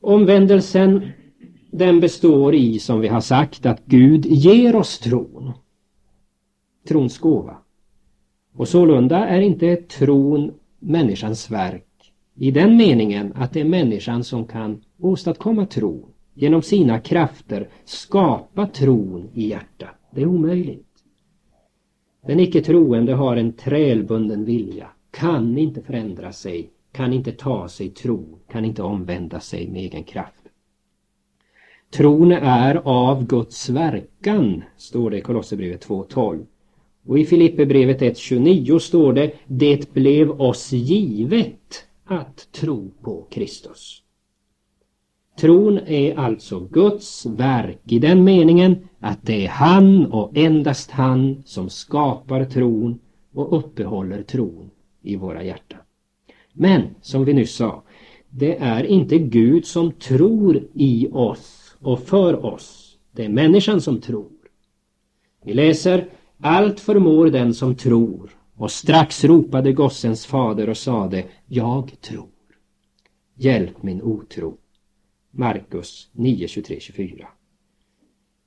Omvändelsen 0.00 1.08
den 1.70 2.00
består 2.00 2.54
i, 2.54 2.78
som 2.78 3.00
vi 3.00 3.08
har 3.08 3.20
sagt, 3.20 3.66
att 3.66 3.86
Gud 3.86 4.26
ger 4.26 4.76
oss 4.76 4.98
tron. 4.98 5.52
Trons 6.88 7.18
gåva. 7.18 7.56
Och 8.52 8.68
sålunda 8.68 9.26
är 9.26 9.40
inte 9.40 9.76
tron 9.76 10.54
människans 10.78 11.50
verk 11.50 11.86
i 12.36 12.50
den 12.50 12.76
meningen 12.76 13.32
att 13.34 13.52
det 13.52 13.60
är 13.60 13.64
människan 13.64 14.24
som 14.24 14.46
kan 14.46 14.80
åstadkomma 15.00 15.66
tron 15.66 16.04
genom 16.34 16.62
sina 16.62 17.00
krafter 17.00 17.68
skapa 17.84 18.66
tron 18.66 19.28
i 19.34 19.48
hjärtat. 19.48 19.94
Det 20.10 20.22
är 20.22 20.26
omöjligt. 20.26 20.86
Den 22.26 22.40
icke 22.40 22.62
troende 22.62 23.14
har 23.14 23.36
en 23.36 23.52
trälbunden 23.52 24.44
vilja, 24.44 24.88
kan 25.10 25.58
inte 25.58 25.82
förändra 25.82 26.32
sig, 26.32 26.70
kan 26.92 27.12
inte 27.12 27.32
ta 27.32 27.68
sig 27.68 27.88
tro, 27.88 28.38
kan 28.52 28.64
inte 28.64 28.82
omvända 28.82 29.40
sig 29.40 29.68
med 29.68 29.82
egen 29.82 30.04
kraft. 30.04 30.44
Tron 31.90 32.32
är 32.32 32.74
av 32.84 33.26
Guds 33.26 33.68
verkan, 33.68 34.62
står 34.76 35.10
det 35.10 35.18
i 35.18 35.20
Kolosserbrevet 35.20 35.86
2.12. 35.86 36.46
Och 37.06 37.18
i 37.18 37.24
Filipperbrevet 37.24 38.00
1.29 38.00 38.78
står 38.78 39.12
det 39.12 39.32
Det 39.46 39.92
blev 39.92 40.40
oss 40.40 40.72
givet 40.72 41.86
att 42.04 42.52
tro 42.52 42.90
på 43.02 43.26
Kristus. 43.30 44.02
Tron 45.38 45.78
är 45.78 46.18
alltså 46.18 46.60
Guds 46.60 47.26
verk 47.26 47.80
i 47.84 47.98
den 47.98 48.24
meningen 48.24 48.88
att 49.00 49.18
det 49.22 49.46
är 49.46 49.48
han 49.48 50.06
och 50.06 50.36
endast 50.36 50.90
han 50.90 51.42
som 51.46 51.70
skapar 51.70 52.44
tron 52.44 52.98
och 53.32 53.58
uppehåller 53.58 54.22
tron 54.22 54.70
i 55.02 55.16
våra 55.16 55.42
hjärtan. 55.42 55.80
Men 56.52 56.82
som 57.02 57.24
vi 57.24 57.32
nyss 57.32 57.54
sa, 57.54 57.82
det 58.30 58.56
är 58.56 58.84
inte 58.84 59.18
Gud 59.18 59.66
som 59.66 59.92
tror 59.92 60.62
i 60.74 61.08
oss 61.12 61.76
och 61.80 62.00
för 62.00 62.44
oss. 62.44 62.98
Det 63.12 63.24
är 63.24 63.28
människan 63.28 63.80
som 63.80 64.00
tror. 64.00 64.30
Vi 65.44 65.54
läser 65.54 66.08
allt 66.40 66.80
förmår 66.80 67.26
den 67.26 67.54
som 67.54 67.74
tror 67.74 68.30
och 68.56 68.70
strax 68.70 69.24
ropade 69.24 69.72
gossens 69.72 70.26
fader 70.26 70.68
och 70.68 70.76
sade 70.76 71.24
Jag 71.46 72.00
tror. 72.00 72.28
Hjälp 73.34 73.82
min 73.82 74.02
otro. 74.02 74.56
Markus 75.30 76.08
9, 76.12 76.48
23, 76.48 76.80
24. 76.80 77.28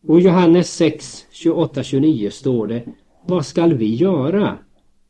Och 0.08 0.20
i 0.20 0.24
Johannes 0.24 0.74
6, 0.74 1.26
28, 1.32 1.84
29 1.84 2.30
står 2.30 2.68
det 2.68 2.86
Vad 3.26 3.46
skall 3.46 3.74
vi 3.74 3.96
göra 3.96 4.58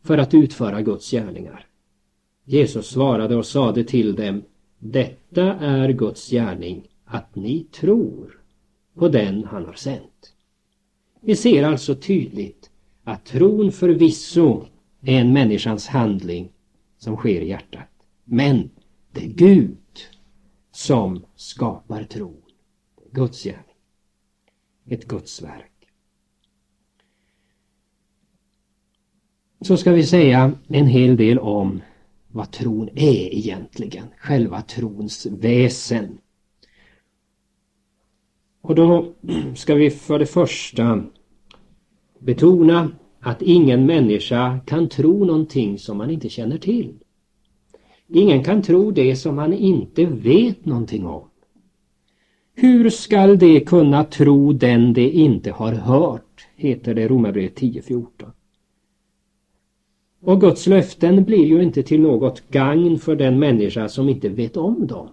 för 0.03 0.17
att 0.17 0.33
utföra 0.33 0.81
Guds 0.81 1.11
gärningar? 1.11 1.65
Jesus 2.45 2.87
svarade 2.87 3.35
och 3.35 3.45
sade 3.45 3.83
till 3.83 4.15
dem 4.15 4.43
Detta 4.79 5.53
är 5.53 5.89
Guds 5.89 6.29
gärning, 6.29 6.87
att 7.05 7.35
ni 7.35 7.63
tror 7.63 8.41
på 8.95 9.07
den 9.07 9.43
han 9.43 9.65
har 9.65 9.73
sänt. 9.73 10.33
Vi 11.21 11.35
ser 11.35 11.63
alltså 11.63 11.95
tydligt 11.95 12.69
att 13.03 13.25
tron 13.25 13.71
förvisso 13.71 14.65
det 14.99 15.15
är 15.15 15.21
en 15.21 15.33
människans 15.33 15.87
handling 15.87 16.51
som 16.97 17.15
sker 17.15 17.41
i 17.41 17.49
hjärtat. 17.49 17.87
Men 18.23 18.69
det 19.11 19.25
är 19.25 19.29
Gud 19.29 19.77
som 20.71 21.25
skapar 21.35 22.03
tron. 22.03 22.41
Guds 23.11 23.43
gärning. 23.43 23.63
Ett 24.85 25.07
Guds 25.07 25.41
verk. 25.41 25.71
Så 29.61 29.77
ska 29.77 29.91
vi 29.91 30.05
säga 30.05 30.53
en 30.67 30.87
hel 30.87 31.17
del 31.17 31.39
om 31.39 31.81
vad 32.27 32.51
tron 32.51 32.89
är 32.89 33.33
egentligen. 33.35 34.05
Själva 34.17 34.61
trons 34.61 35.25
väsen. 35.25 36.17
Och 38.61 38.75
då 38.75 39.13
ska 39.55 39.75
vi 39.75 39.89
för 39.89 40.19
det 40.19 40.25
första 40.25 41.03
betona 42.19 42.91
att 43.27 43.41
ingen 43.41 43.85
människa 43.85 44.59
kan 44.65 44.89
tro 44.89 45.25
någonting 45.25 45.79
som 45.79 45.97
man 45.97 46.09
inte 46.09 46.29
känner 46.29 46.57
till. 46.57 46.93
Ingen 48.07 48.43
kan 48.43 48.61
tro 48.61 48.91
det 48.91 49.15
som 49.15 49.35
man 49.35 49.53
inte 49.53 50.05
vet 50.05 50.65
någonting 50.65 51.05
om. 51.05 51.29
Hur 52.55 52.89
skall 52.89 53.37
de 53.37 53.59
kunna 53.59 54.03
tro 54.03 54.53
den 54.53 54.93
de 54.93 55.11
inte 55.11 55.51
har 55.51 55.73
hört? 55.73 56.47
heter 56.55 56.93
det 56.93 57.01
i 57.01 57.07
Romarbrevet 57.07 57.61
10.14. 57.61 58.05
Och 60.21 60.41
Guds 60.41 60.67
löften 60.67 61.23
blir 61.23 61.45
ju 61.45 61.63
inte 61.63 61.83
till 61.83 62.01
något 62.01 62.49
gagn 62.49 62.99
för 62.99 63.15
den 63.15 63.39
människa 63.39 63.89
som 63.89 64.09
inte 64.09 64.29
vet 64.29 64.57
om 64.57 64.87
dem. 64.87 65.09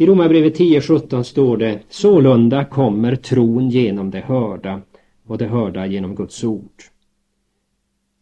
I 0.00 0.06
Romarbrevet 0.06 0.58
10.17 0.58 1.22
står 1.22 1.56
det 1.56 1.82
Sålunda 1.88 2.64
kommer 2.64 3.16
tron 3.16 3.70
genom 3.70 4.10
det 4.10 4.20
hörda 4.20 4.82
och 5.26 5.38
det 5.38 5.46
hörda 5.46 5.86
genom 5.86 6.14
Guds 6.14 6.44
ord. 6.44 6.82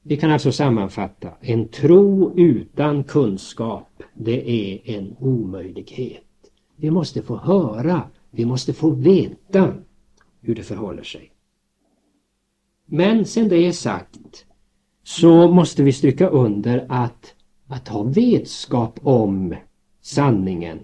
Vi 0.03 0.17
kan 0.17 0.31
alltså 0.31 0.53
sammanfatta 0.53 1.29
en 1.41 1.69
tro 1.69 2.33
utan 2.37 3.05
kunskap 3.05 4.03
det 4.15 4.51
är 4.51 4.97
en 4.97 5.17
omöjlighet. 5.19 6.23
Vi 6.77 6.91
måste 6.91 7.23
få 7.23 7.37
höra, 7.37 8.03
vi 8.31 8.45
måste 8.45 8.73
få 8.73 8.91
veta 8.91 9.75
hur 10.41 10.55
det 10.55 10.63
förhåller 10.63 11.03
sig. 11.03 11.33
Men 12.87 13.25
sen 13.25 13.49
det 13.49 13.67
är 13.67 13.73
sagt 13.73 14.45
så 15.03 15.49
måste 15.49 15.83
vi 15.83 15.93
stryka 15.93 16.29
under 16.29 16.87
att 16.89 17.35
att 17.67 17.89
ha 17.89 18.03
vetskap 18.03 19.01
om 19.03 19.55
sanningen 20.01 20.79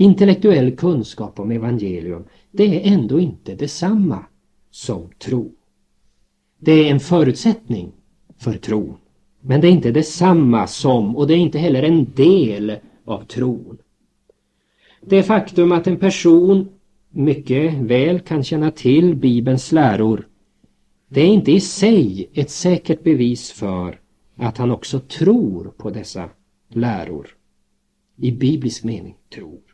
Intellektuell 0.00 0.76
kunskap 0.76 1.40
om 1.40 1.50
evangelium, 1.50 2.24
det 2.50 2.64
är 2.64 2.92
ändå 2.92 3.20
inte 3.20 3.54
detsamma 3.54 4.24
som 4.70 5.08
tro. 5.18 5.52
Det 6.58 6.72
är 6.72 6.90
en 6.90 7.00
förutsättning 7.00 7.92
för 8.36 8.52
tron. 8.52 8.96
Men 9.40 9.60
det 9.60 9.68
är 9.68 9.72
inte 9.72 9.90
detsamma 9.90 10.66
som 10.66 11.16
och 11.16 11.26
det 11.26 11.34
är 11.34 11.38
inte 11.38 11.58
heller 11.58 11.82
en 11.82 12.06
del 12.14 12.76
av 13.04 13.24
tron. 13.24 13.78
Det 15.00 15.22
faktum 15.22 15.72
att 15.72 15.86
en 15.86 15.96
person 15.96 16.68
mycket 17.10 17.74
väl 17.74 18.20
kan 18.20 18.44
känna 18.44 18.70
till 18.70 19.14
Bibelns 19.14 19.72
läror 19.72 20.28
Det 21.08 21.20
är 21.20 21.26
inte 21.26 21.52
i 21.52 21.60
sig 21.60 22.30
ett 22.34 22.50
säkert 22.50 23.04
bevis 23.04 23.52
för 23.52 24.00
att 24.36 24.58
han 24.58 24.70
också 24.70 25.00
tror 25.00 25.64
på 25.64 25.90
dessa 25.90 26.30
läror. 26.68 27.28
I 28.16 28.32
biblisk 28.32 28.84
mening 28.84 29.16
tror. 29.34 29.67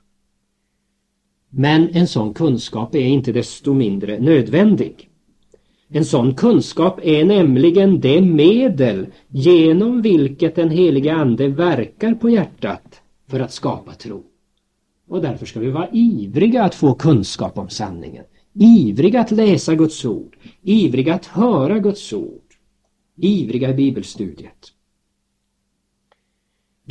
Men 1.57 1.89
en 1.89 2.09
sån 2.09 2.35
kunskap 2.35 2.95
är 2.95 3.07
inte 3.07 3.33
desto 3.33 3.75
mindre 3.75 4.21
nödvändig. 4.21 5.11
En 5.89 6.05
sån 6.05 6.35
kunskap 6.35 7.01
är 7.03 7.25
nämligen 7.25 8.01
det 8.01 8.21
medel 8.21 9.07
genom 9.29 10.03
vilket 10.03 10.55
den 10.55 10.71
helige 10.71 11.15
Ande 11.15 11.49
verkar 11.49 12.15
på 12.15 12.31
hjärtat 12.31 13.01
för 13.27 13.41
att 13.41 13.53
skapa 13.53 13.93
tro. 13.93 14.25
Och 15.09 15.23
därför 15.23 15.47
ska 15.47 15.61
vi 15.61 15.71
vara 15.71 15.89
ivriga 15.93 16.63
att 16.63 16.75
få 16.75 16.95
kunskap 16.95 17.59
om 17.59 17.69
sanningen. 17.69 18.25
Ivriga 18.53 19.21
att 19.21 19.31
läsa 19.31 19.75
Guds 19.75 20.05
ord. 20.05 20.37
Ivriga 20.63 21.15
att 21.15 21.27
höra 21.27 21.79
Guds 21.79 22.13
ord. 22.13 22.43
Ivriga 23.17 23.71
i 23.71 23.75
bibelstudiet. 23.75 24.73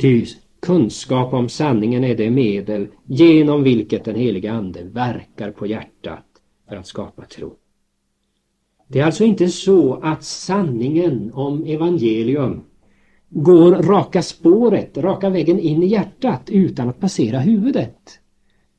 Ty 0.00 0.26
kunskap 0.64 1.32
om 1.32 1.48
sanningen 1.48 2.04
är 2.04 2.14
det 2.14 2.30
medel 2.30 2.86
genom 3.06 3.62
vilket 3.62 4.04
den 4.04 4.14
heliga 4.14 4.52
Ande 4.52 4.82
verkar 4.84 5.50
på 5.50 5.66
hjärtat 5.66 6.24
för 6.68 6.76
att 6.76 6.86
skapa 6.86 7.24
tro. 7.24 7.52
Det 8.88 9.00
är 9.00 9.04
alltså 9.04 9.24
inte 9.24 9.48
så 9.48 9.94
att 9.94 10.24
sanningen 10.24 11.30
om 11.34 11.64
evangelium 11.64 12.60
går 13.28 13.72
raka 13.72 14.22
spåret, 14.22 14.98
raka 14.98 15.30
vägen 15.30 15.58
in 15.58 15.82
i 15.82 15.86
hjärtat 15.86 16.50
utan 16.50 16.88
att 16.88 17.00
passera 17.00 17.38
huvudet. 17.38 18.18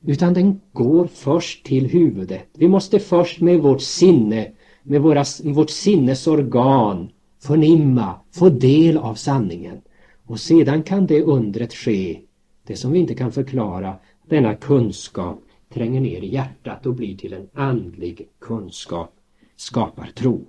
Utan 0.06 0.34
den 0.34 0.62
går 0.74 1.08
först 1.08 1.66
till 1.66 1.86
huvudet. 1.86 2.48
Vi 2.54 2.68
måste 2.68 3.00
först 3.00 3.42
med 3.42 3.60
vårt 3.60 3.82
sinne, 3.82 4.52
med 4.84 5.02
våra, 5.02 5.24
vårt 5.44 5.70
sinnesorgan 5.70 7.10
förnimma, 7.44 8.14
få 8.32 8.50
del 8.50 8.98
av 8.98 9.16
sanningen. 9.16 9.82
Och 10.26 10.40
sedan 10.40 10.84
kan 10.84 11.08
det 11.08 11.24
undret 11.24 11.74
ske, 11.74 12.20
det 12.68 12.76
som 12.76 12.92
vi 12.92 13.00
inte 13.00 13.16
kan 13.16 13.32
förklara, 13.32 13.96
denna 14.30 14.56
kunskap 14.56 15.42
tränger 15.74 16.02
ner 16.02 16.22
i 16.22 16.34
hjärtat 16.34 16.86
och 16.86 16.96
blir 16.96 17.18
till 17.18 17.34
en 17.34 17.48
andlig 17.54 18.28
kunskap, 18.40 19.14
skapar 19.56 20.10
tro. 20.16 20.46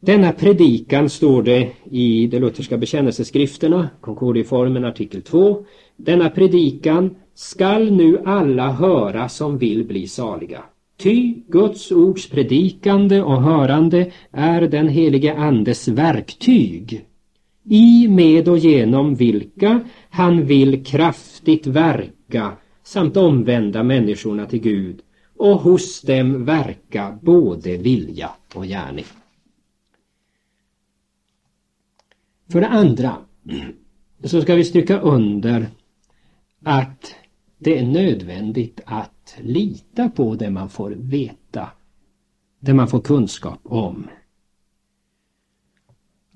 Denna 0.00 0.32
predikan 0.32 1.08
står 1.08 1.42
det 1.42 1.72
i 1.90 2.26
de 2.26 2.38
lutherska 2.38 2.78
bekännelseskrifterna, 2.78 3.88
Concordieformen 4.00 4.84
artikel 4.84 5.22
2. 5.22 5.64
Denna 5.96 6.30
predikan 6.30 7.16
skall 7.34 7.92
nu 7.92 8.22
alla 8.24 8.72
höra 8.72 9.28
som 9.28 9.58
vill 9.58 9.84
bli 9.84 10.08
saliga. 10.08 10.62
Ty 10.96 11.34
Guds 11.48 11.92
ords 11.92 12.30
predikande 12.30 13.22
och 13.22 13.42
hörande 13.42 14.12
är 14.32 14.60
den 14.60 14.88
helige 14.88 15.34
Andes 15.34 15.88
verktyg 15.88 17.07
i, 17.68 18.08
med 18.08 18.48
och 18.48 18.58
genom 18.58 19.14
vilka 19.14 19.80
han 20.10 20.46
vill 20.46 20.84
kraftigt 20.84 21.66
verka 21.66 22.56
samt 22.82 23.16
omvända 23.16 23.82
människorna 23.82 24.46
till 24.46 24.60
Gud 24.60 25.00
och 25.36 25.60
hos 25.60 26.02
dem 26.02 26.44
verka 26.44 27.18
både 27.22 27.76
vilja 27.76 28.30
och 28.54 28.64
gärning. 28.64 29.04
För 32.52 32.60
det 32.60 32.68
andra 32.68 33.16
så 34.24 34.42
ska 34.42 34.54
vi 34.54 34.64
stryka 34.64 35.00
under 35.00 35.66
att 36.64 37.14
det 37.58 37.78
är 37.78 37.86
nödvändigt 37.86 38.80
att 38.84 39.36
lita 39.40 40.08
på 40.08 40.34
det 40.34 40.50
man 40.50 40.68
får 40.68 40.90
veta, 40.90 41.70
det 42.60 42.74
man 42.74 42.88
får 42.88 43.00
kunskap 43.00 43.60
om. 43.62 44.06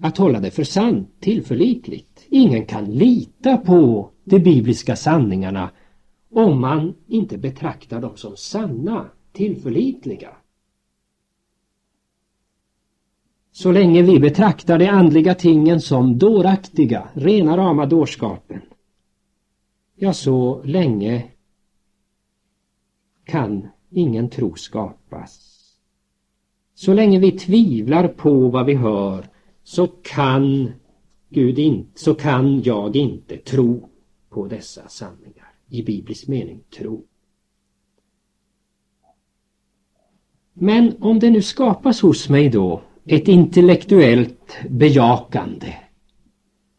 Att 0.05 0.19
hålla 0.19 0.41
det 0.41 0.51
för 0.51 0.65
sant, 0.65 1.09
tillförlitligt. 1.21 2.27
Ingen 2.29 2.67
kan 2.67 2.85
lita 2.85 3.57
på 3.57 4.11
de 4.25 4.39
bibliska 4.39 4.97
sanningarna 4.97 5.71
om 6.31 6.61
man 6.61 6.95
inte 7.07 7.39
betraktar 7.39 8.01
dem 8.01 8.17
som 8.17 8.37
sanna, 8.37 9.11
tillförlitliga. 9.33 10.29
Så 13.53 13.73
länge 13.73 14.03
vi 14.03 14.21
betraktar 14.21 14.79
de 14.79 14.89
andliga 14.89 15.35
tingen 15.35 15.81
som 15.81 16.19
dåraktiga, 16.19 17.09
rena 17.13 17.57
rama 17.57 17.87
dårskapen, 17.87 18.61
ja 19.95 20.13
så 20.13 20.63
länge 20.65 21.25
kan 23.25 23.69
ingen 23.91 24.31
tro 24.31 24.55
skapas. 24.55 25.49
Så 26.75 26.95
länge 26.95 27.19
vi 27.19 27.33
tvivlar 27.33 28.09
på 28.09 28.49
vad 28.49 28.67
vi 28.67 28.75
hör 28.75 29.32
så 29.65 29.87
kan 29.87 30.73
Gud 31.29 31.59
inte, 31.59 32.01
så 32.01 32.15
kan 32.15 32.63
jag 32.63 32.97
inte 32.97 33.37
tro 33.37 33.89
på 34.31 34.47
dessa 34.47 34.89
sanningar. 34.89 35.53
I 35.69 35.83
biblisk 35.83 36.29
mening 36.29 36.61
tro. 36.79 37.05
Men 40.53 40.93
om 41.01 41.19
det 41.19 41.31
nu 41.31 41.43
skapas 41.43 42.01
hos 42.01 42.29
mig 42.29 42.49
då 42.49 42.83
ett 43.05 43.29
intellektuellt 43.29 44.57
bejakande. 44.69 45.75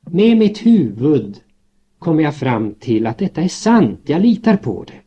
Med 0.02 0.38
mitt 0.38 0.66
huvud 0.66 1.38
kommer 2.00 2.24
jag 2.24 2.36
fram 2.36 2.74
till 2.74 3.08
att 3.08 3.18
detta 3.18 3.42
är 3.42 3.48
sant, 3.48 4.00
jag 4.06 4.22
litar 4.22 4.58
på 4.58 4.84
det. 4.84 5.02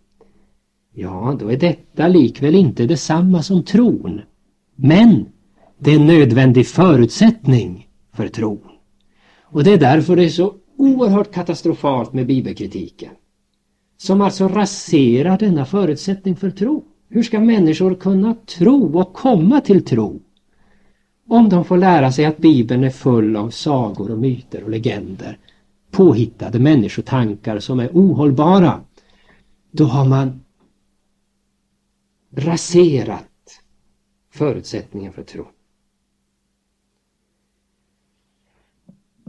Ja, 0.93 1.37
då 1.41 1.49
är 1.49 1.57
detta 1.57 2.09
likväl 2.09 2.55
inte 2.55 2.87
detsamma 2.87 3.43
som 3.43 3.63
tron. 3.63 4.21
Men 4.75 5.27
det 5.79 5.91
är 5.91 5.97
en 5.97 6.07
nödvändig 6.07 6.67
förutsättning 6.67 7.89
för 8.13 8.29
tron. 8.29 8.61
Och 9.43 9.65
det 9.65 9.73
är 9.73 9.79
därför 9.79 10.17
det 10.17 10.25
är 10.25 10.29
så 10.29 10.55
oerhört 10.77 11.33
katastrofalt 11.33 12.13
med 12.13 12.27
bibelkritiken. 12.27 13.11
Som 13.97 14.21
alltså 14.21 14.49
raserar 14.49 15.39
denna 15.39 15.65
förutsättning 15.65 16.37
för 16.37 16.51
tro. 16.51 16.85
Hur 17.09 17.23
ska 17.23 17.41
människor 17.41 17.95
kunna 17.95 18.35
tro 18.35 18.99
och 18.99 19.13
komma 19.13 19.61
till 19.61 19.85
tro? 19.85 20.21
Om 21.29 21.49
de 21.49 21.65
får 21.65 21.77
lära 21.77 22.13
sig 22.13 22.25
att 22.25 22.39
Bibeln 22.39 22.85
är 22.85 22.91
full 22.91 23.37
av 23.37 23.51
sagor 23.51 24.11
och 24.11 24.19
myter 24.19 24.65
och 24.65 24.71
legender, 24.71 25.39
påhittade 25.91 26.59
människotankar 26.59 27.59
som 27.59 27.81
är 27.81 27.91
ohållbara, 27.93 28.81
då 29.71 29.85
har 29.85 30.05
man 30.05 30.41
raserat 32.37 33.61
förutsättningen 34.31 35.13
för 35.13 35.23
tro. 35.23 35.47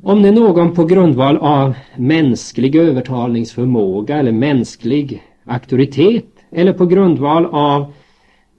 Om 0.02 0.22
det 0.22 0.28
är 0.28 0.34
någon 0.34 0.74
på 0.74 0.86
grundval 0.86 1.38
av 1.38 1.76
mänsklig 1.96 2.76
övertalningsförmåga 2.76 4.18
eller 4.18 4.32
mänsklig 4.32 5.24
auktoritet 5.46 6.26
eller 6.52 6.74
på 6.74 6.86
grundval 6.86 7.46
av 7.46 7.94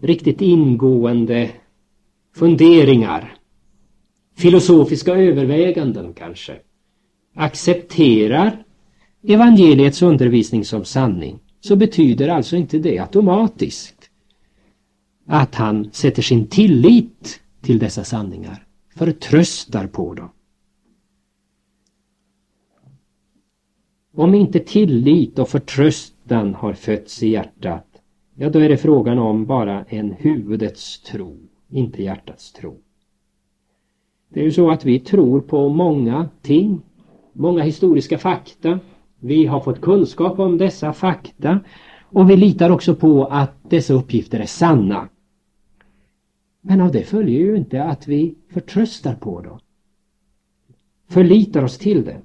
riktigt 0.03 0.41
ingående 0.41 1.51
funderingar, 2.35 3.35
filosofiska 4.37 5.15
överväganden 5.15 6.15
kanske, 6.15 6.57
accepterar 7.35 8.65
evangeliets 9.29 10.03
undervisning 10.03 10.65
som 10.65 10.85
sanning 10.85 11.39
så 11.61 11.77
betyder 11.77 12.29
alltså 12.29 12.57
inte 12.57 12.79
det 12.79 12.99
automatiskt 12.99 14.11
att 15.27 15.55
han 15.55 15.91
sätter 15.93 16.23
sin 16.23 16.47
tillit 16.47 17.41
till 17.63 17.79
dessa 17.79 18.05
sanningar, 18.05 18.67
förtröstar 18.97 19.87
på 19.87 20.15
dem. 20.15 20.29
Om 24.19 24.35
inte 24.35 24.59
tillit 24.59 25.39
och 25.39 25.49
förtröstan 25.49 26.55
har 26.55 26.73
fötts 26.73 27.23
i 27.23 27.29
hjärtat, 27.29 27.87
ja 28.35 28.51
då 28.51 28.59
är 28.59 28.69
det 28.69 28.77
frågan 28.77 29.19
om 29.19 29.47
bara 29.47 29.85
en 29.85 30.13
huvudets 30.13 31.01
tro, 31.03 31.37
inte 31.69 32.03
hjärtats 32.03 32.53
tro. 32.53 32.77
Det 34.29 34.41
är 34.41 34.45
ju 34.45 34.53
så 34.53 34.71
att 34.71 34.85
vi 34.85 35.01
tror 35.01 35.41
på 35.41 35.69
många 35.69 36.29
ting, 36.43 36.81
många 37.33 37.63
historiska 37.63 38.19
fakta. 38.19 38.81
Vi 39.21 39.47
har 39.47 39.61
fått 39.61 39.81
kunskap 39.81 40.39
om 40.39 40.59
dessa 40.59 40.93
fakta 40.93 41.61
och 42.03 42.31
vi 42.31 42.37
litar 42.37 42.71
också 42.71 42.95
på 42.95 43.25
att 43.25 43.71
dessa 43.71 43.95
uppgifter 43.95 44.41
är 44.41 44.47
sanna. 44.47 45.09
Men 46.61 46.81
av 46.81 46.93
det 46.93 47.03
följer 47.03 47.41
ju 47.41 47.57
inte 47.57 47.85
att 47.85 48.09
vi 48.09 48.35
förtröstar 48.53 49.15
på 49.15 49.41
dem. 49.41 49.59
Förlitar 51.09 51.63
oss 51.65 51.79
till 51.79 52.05
det. 52.05 52.23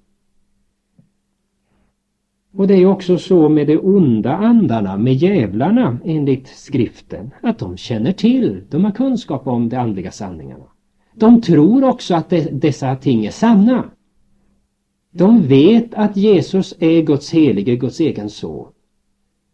Och 2.56 2.68
det 2.68 2.74
är 2.74 2.86
också 2.86 3.18
så 3.18 3.50
med 3.50 3.68
de 3.68 3.78
onda 3.78 4.34
andarna, 4.34 4.98
med 4.98 5.14
djävlarna 5.14 5.98
enligt 6.06 6.48
skriften, 6.48 7.32
att 7.42 7.60
de 7.60 7.78
känner 7.78 8.12
till, 8.12 8.64
de 8.70 8.84
har 8.86 8.92
kunskap 8.92 9.48
om 9.48 9.70
de 9.70 9.78
andliga 9.78 10.12
sanningarna. 10.12 10.66
De 11.16 11.42
tror 11.42 11.84
också 11.84 12.16
att 12.16 12.30
de, 12.30 12.42
dessa 12.42 12.96
ting 12.96 13.26
är 13.26 13.32
sanna. 13.32 13.84
De 15.12 15.48
vet 15.48 15.94
att 15.94 16.18
Jesus 16.18 16.76
är 16.80 17.02
Guds 17.02 17.34
helige, 17.34 17.76
Guds 17.76 18.00
egen 18.00 18.30
son. 18.30 18.68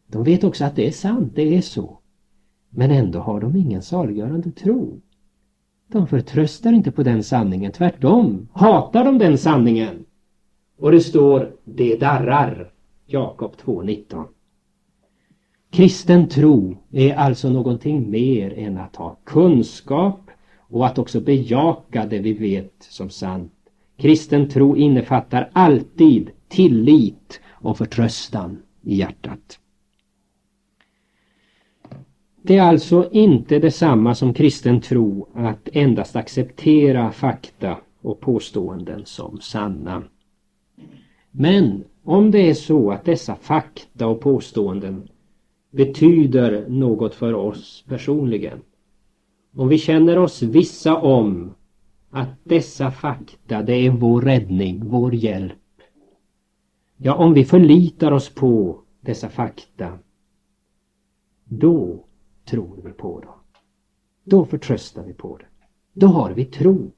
De 0.07 0.23
vet 0.23 0.43
också 0.43 0.65
att 0.65 0.75
det 0.75 0.87
är 0.87 0.91
sant, 0.91 1.31
det 1.35 1.57
är 1.57 1.61
så. 1.61 1.99
Men 2.69 2.91
ändå 2.91 3.19
har 3.19 3.41
de 3.41 3.55
ingen 3.55 3.81
saliggörande 3.81 4.51
tro. 4.51 5.01
De 5.87 6.07
förtröstar 6.07 6.73
inte 6.73 6.91
på 6.91 7.03
den 7.03 7.23
sanningen, 7.23 7.71
tvärtom 7.71 8.47
hatar 8.53 9.05
de 9.05 9.17
den 9.17 9.37
sanningen. 9.37 10.05
Och 10.79 10.91
det 10.91 11.01
står, 11.01 11.51
det 11.65 11.99
darrar. 11.99 12.71
Jakob 13.11 13.55
2.19. 13.65 14.25
Kristen 15.71 16.27
tro 16.27 16.77
är 16.91 17.15
alltså 17.15 17.49
någonting 17.49 18.11
mer 18.11 18.53
än 18.53 18.77
att 18.77 18.95
ha 18.95 19.17
kunskap 19.25 20.21
och 20.57 20.85
att 20.85 20.97
också 20.97 21.21
bejaka 21.21 22.05
det 22.05 22.19
vi 22.19 22.33
vet 22.33 22.73
som 22.79 23.09
sant. 23.09 23.53
Kristen 23.97 24.49
tro 24.49 24.77
innefattar 24.77 25.49
alltid 25.53 26.29
tillit 26.47 27.41
och 27.49 27.77
förtröstan 27.77 28.61
i 28.81 28.95
hjärtat. 28.95 29.59
Det 32.41 32.57
är 32.57 32.63
alltså 32.63 33.09
inte 33.11 33.59
detsamma 33.59 34.15
som 34.15 34.33
kristen 34.33 34.81
tro 34.81 35.29
att 35.33 35.69
endast 35.73 36.15
acceptera 36.15 37.11
fakta 37.11 37.77
och 38.01 38.19
påståenden 38.19 39.05
som 39.05 39.39
sanna. 39.41 40.03
Men 41.31 41.83
om 42.09 42.31
det 42.31 42.49
är 42.49 42.53
så 42.53 42.91
att 42.91 43.05
dessa 43.05 43.35
fakta 43.35 44.07
och 44.07 44.21
påståenden 44.21 45.09
betyder 45.71 46.69
något 46.69 47.15
för 47.15 47.33
oss 47.33 47.85
personligen. 47.87 48.61
Om 49.55 49.67
vi 49.67 49.77
känner 49.77 50.17
oss 50.17 50.41
vissa 50.41 50.97
om 50.97 51.53
att 52.09 52.29
dessa 52.43 52.91
fakta, 52.91 53.61
det 53.61 53.73
är 53.73 53.91
vår 53.91 54.21
räddning, 54.21 54.89
vår 54.89 55.15
hjälp. 55.15 55.53
Ja, 56.97 57.15
om 57.15 57.33
vi 57.33 57.45
förlitar 57.45 58.11
oss 58.11 58.29
på 58.29 58.81
dessa 59.01 59.29
fakta, 59.29 59.99
då 61.43 62.05
tror 62.45 62.81
vi 62.83 62.91
på 62.91 63.19
dem. 63.19 63.39
Då 64.23 64.45
förtröstar 64.45 65.03
vi 65.03 65.13
på 65.13 65.37
det. 65.37 65.45
Då 65.93 66.07
har 66.07 66.33
vi 66.33 66.45
tro. 66.45 66.91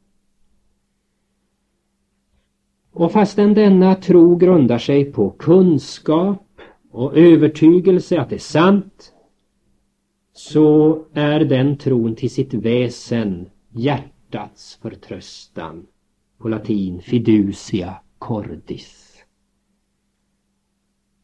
Och 2.94 3.12
fastän 3.12 3.54
denna 3.54 3.96
tro 3.96 4.36
grundar 4.36 4.78
sig 4.78 5.06
på 5.06 5.30
kunskap 5.30 6.48
och 6.92 7.18
övertygelse 7.18 8.20
att 8.20 8.30
det 8.30 8.36
är 8.36 8.40
sant 8.40 9.14
så 10.34 11.00
är 11.14 11.40
den 11.40 11.78
tron 11.78 12.16
till 12.16 12.30
sitt 12.30 12.54
väsen 12.54 13.50
hjärtats 13.70 14.80
förtröstan. 14.82 15.86
På 16.38 16.50
latin 16.50 17.02
fiducia 17.02 17.96
cordis. 18.18 19.24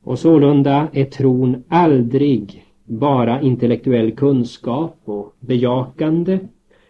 Och 0.04 0.20
sålunda 0.20 0.88
är 0.94 1.06
tron 1.06 1.64
aldrig 1.68 2.66
bara 2.86 3.42
intellektuell 3.42 4.12
kunskap 4.12 5.02
och 5.06 5.36
bejakande 5.40 6.40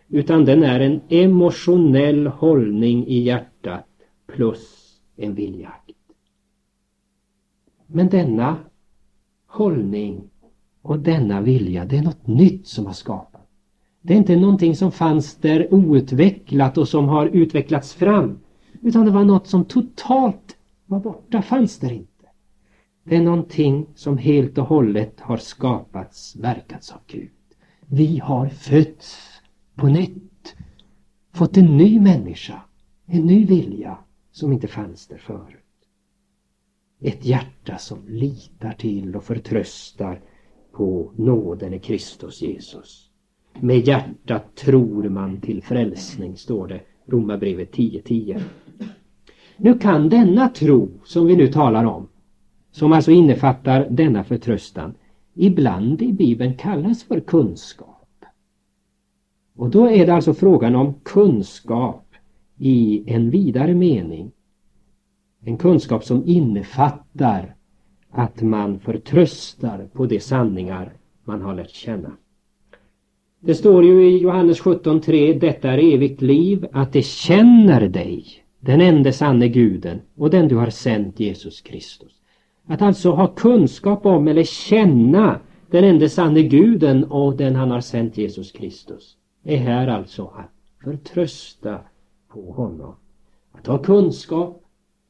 utan 0.10 0.46
den 0.46 0.64
är 0.64 0.80
en 0.80 1.02
emotionell 1.10 2.28
hållning 2.28 3.08
i 3.08 3.20
hjärtat 3.20 3.88
plus 4.28 4.94
en 5.16 5.36
viljakt. 5.36 5.92
Men 7.88 8.10
denna 8.10 8.58
hållning 9.48 10.30
och 10.82 11.00
denna 11.00 11.42
vilja, 11.42 11.86
det 11.86 11.98
är 11.98 12.04
något 12.04 12.28
nytt 12.28 12.68
som 12.68 12.86
har 12.86 12.94
skapats. 12.94 13.44
Det 14.02 14.14
är 14.14 14.18
inte 14.18 14.36
någonting 14.36 14.76
som 14.76 14.92
fanns 14.92 15.36
där 15.36 15.74
outvecklat 15.74 16.78
och 16.78 16.88
som 16.88 17.08
har 17.08 17.26
utvecklats 17.26 17.94
fram. 17.94 18.40
Utan 18.82 19.06
det 19.06 19.12
var 19.12 19.26
något 19.26 19.48
som 19.48 19.66
totalt 19.66 20.58
var 20.86 21.00
borta, 21.00 21.42
fanns 21.42 21.80
där 21.80 21.92
inte. 21.92 22.26
Det 23.04 23.16
är 23.16 23.22
någonting 23.22 23.86
som 23.96 24.18
helt 24.18 24.58
och 24.58 24.66
hållet 24.66 25.20
har 25.20 25.38
skapats, 25.38 26.36
verkats 26.36 26.92
av 26.92 27.00
Gud. 27.08 27.30
Vi 27.86 28.20
har 28.20 28.50
fötts 28.50 29.18
på 29.76 29.88
nytt. 29.88 30.56
Fått 31.34 31.58
en 31.58 31.78
ny 31.78 32.00
människa, 32.00 32.62
en 33.06 33.26
ny 33.26 33.46
vilja 33.46 33.98
som 34.38 34.54
inte 34.54 34.68
fanns 34.68 35.08
där 35.08 35.18
förut. 35.18 35.64
Ett 37.00 37.26
hjärta 37.26 37.78
som 37.78 38.08
litar 38.08 38.74
till 38.74 39.16
och 39.16 39.24
förtröstar 39.24 40.22
på 40.72 41.12
nåden 41.16 41.74
i 41.74 41.80
Kristus 41.80 42.42
Jesus. 42.42 43.10
Med 43.60 43.88
hjärtat 43.88 44.56
tror 44.56 45.10
man 45.10 45.42
till 45.42 45.64
frälsning, 45.64 46.38
står 46.38 46.68
det 46.68 46.82
Romarbrevet 47.06 47.76
10.10. 47.76 48.02
10. 48.02 48.42
Nu 49.58 49.80
kan 49.80 50.10
denna 50.10 50.50
tro 50.50 50.90
som 51.04 51.28
vi 51.28 51.36
nu 51.36 51.48
talar 51.48 51.86
om, 51.86 52.08
som 52.72 52.94
alltså 52.94 53.12
innefattar 53.12 53.88
denna 53.90 54.24
förtröstan, 54.24 54.94
ibland 55.34 56.02
i 56.02 56.14
Bibeln 56.14 56.58
kallas 56.58 57.04
för 57.04 57.20
kunskap. 57.20 58.26
Och 59.56 59.70
då 59.70 59.90
är 59.90 60.06
det 60.06 60.14
alltså 60.14 60.34
frågan 60.34 60.76
om 60.76 60.94
kunskap 61.04 62.07
i 62.58 63.04
en 63.08 63.30
vidare 63.30 63.74
mening. 63.74 64.32
En 65.42 65.58
kunskap 65.58 66.04
som 66.04 66.24
innefattar 66.26 67.56
att 68.12 68.42
man 68.42 68.80
förtröstar 68.80 69.90
på 69.94 70.06
de 70.06 70.20
sanningar 70.20 70.94
man 71.24 71.42
har 71.42 71.56
lärt 71.56 71.70
känna. 71.70 72.12
Det 73.40 73.56
står 73.56 73.86
ju 73.86 74.10
i 74.10 74.18
Johannes 74.18 74.62
17.3 74.62 75.40
Detta 75.40 75.72
är 75.72 75.94
evigt 75.94 76.22
liv, 76.22 76.68
att 76.72 76.94
de 76.94 77.02
känner 77.02 77.88
dig, 77.88 78.26
den 78.60 78.82
enda 78.82 79.12
sanne 79.12 79.48
guden 79.48 80.02
och 80.16 80.30
den 80.30 80.48
du 80.48 80.56
har 80.56 80.70
sänt 80.70 81.20
Jesus 81.20 81.62
Kristus. 81.62 82.12
Att 82.66 82.82
alltså 82.82 83.12
ha 83.12 83.28
kunskap 83.28 84.06
om 84.06 84.28
eller 84.28 84.44
känna 84.44 85.40
den 85.72 85.84
enda 85.84 86.10
sanne 86.10 86.44
guden 86.44 87.04
och 87.04 87.38
den 87.38 87.56
han 87.56 87.72
har 87.72 87.82
sänt 87.82 88.18
Jesus 88.18 88.52
Kristus 88.52 89.18
är 89.44 89.58
här 89.58 89.88
alltså 89.88 90.26
att 90.26 90.52
förtrösta 90.84 91.80
på 92.30 92.52
honom. 92.52 92.96
Att 93.52 93.68
ha 93.68 93.78
kunskap, 93.78 94.64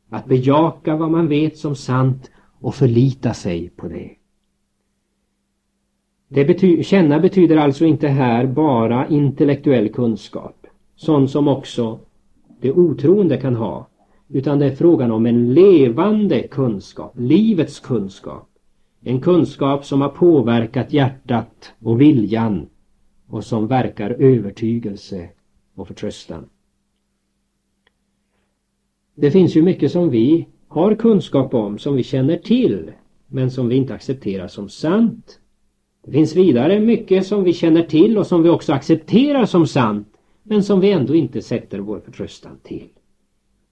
att 0.09 0.25
bejaka 0.25 0.95
vad 0.95 1.11
man 1.11 1.27
vet 1.27 1.57
som 1.57 1.75
sant 1.75 2.31
och 2.59 2.75
förlita 2.75 3.33
sig 3.33 3.69
på 3.69 3.87
det. 3.87 4.11
det 6.27 6.45
bety 6.45 6.83
känna 6.83 7.19
betyder 7.19 7.57
alltså 7.57 7.85
inte 7.85 8.07
här 8.07 8.45
bara 8.45 9.07
intellektuell 9.07 9.89
kunskap, 9.89 10.67
sån 10.95 11.27
som 11.27 11.47
också 11.47 11.99
det 12.61 12.71
otroende 12.71 13.37
kan 13.37 13.55
ha, 13.55 13.87
utan 14.29 14.59
det 14.59 14.65
är 14.65 14.75
frågan 14.75 15.11
om 15.11 15.25
en 15.25 15.53
levande 15.53 16.47
kunskap, 16.47 17.13
livets 17.17 17.79
kunskap. 17.79 18.49
En 19.01 19.21
kunskap 19.21 19.85
som 19.85 20.01
har 20.01 20.09
påverkat 20.09 20.93
hjärtat 20.93 21.73
och 21.83 22.01
viljan 22.01 22.67
och 23.27 23.43
som 23.43 23.67
verkar 23.67 24.09
övertygelse 24.09 25.29
och 25.75 25.87
förtröstan. 25.87 26.45
Det 29.19 29.31
finns 29.31 29.55
ju 29.55 29.61
mycket 29.61 29.91
som 29.91 30.09
vi 30.09 30.47
har 30.67 30.95
kunskap 30.95 31.53
om, 31.53 31.77
som 31.77 31.95
vi 31.95 32.03
känner 32.03 32.37
till, 32.37 32.91
men 33.27 33.51
som 33.51 33.67
vi 33.67 33.75
inte 33.75 33.93
accepterar 33.93 34.47
som 34.47 34.69
sant. 34.69 35.39
Det 36.05 36.11
finns 36.11 36.35
vidare 36.35 36.79
mycket 36.79 37.27
som 37.27 37.43
vi 37.43 37.53
känner 37.53 37.83
till 37.83 38.17
och 38.17 38.27
som 38.27 38.43
vi 38.43 38.49
också 38.49 38.73
accepterar 38.73 39.45
som 39.45 39.67
sant, 39.67 40.07
men 40.43 40.63
som 40.63 40.79
vi 40.79 40.91
ändå 40.91 41.15
inte 41.15 41.41
sätter 41.41 41.79
vår 41.79 41.99
förtröstan 41.99 42.57
till. 42.63 42.89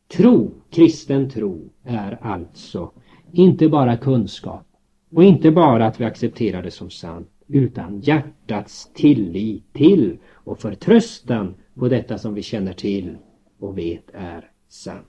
Tro, 0.07 0.51
kristen 0.69 1.29
tro, 1.29 1.69
är 1.83 2.17
alltså 2.21 2.91
inte 3.31 3.69
bara 3.69 3.97
kunskap 3.97 4.67
och 5.11 5.23
inte 5.23 5.51
bara 5.51 5.85
att 5.85 6.01
vi 6.01 6.05
accepterar 6.05 6.63
det 6.63 6.71
som 6.71 6.89
sant, 6.89 7.29
utan 7.47 7.99
hjärtats 7.99 8.93
tillit 8.93 9.73
till 9.73 10.17
och 10.31 10.59
förtröstan 10.59 11.53
på 11.75 11.87
detta 11.87 12.17
som 12.17 12.33
vi 12.33 12.41
känner 12.41 12.73
till 12.73 13.15
och 13.59 13.77
vet 13.77 14.09
är 14.13 14.49
sant. 14.69 15.07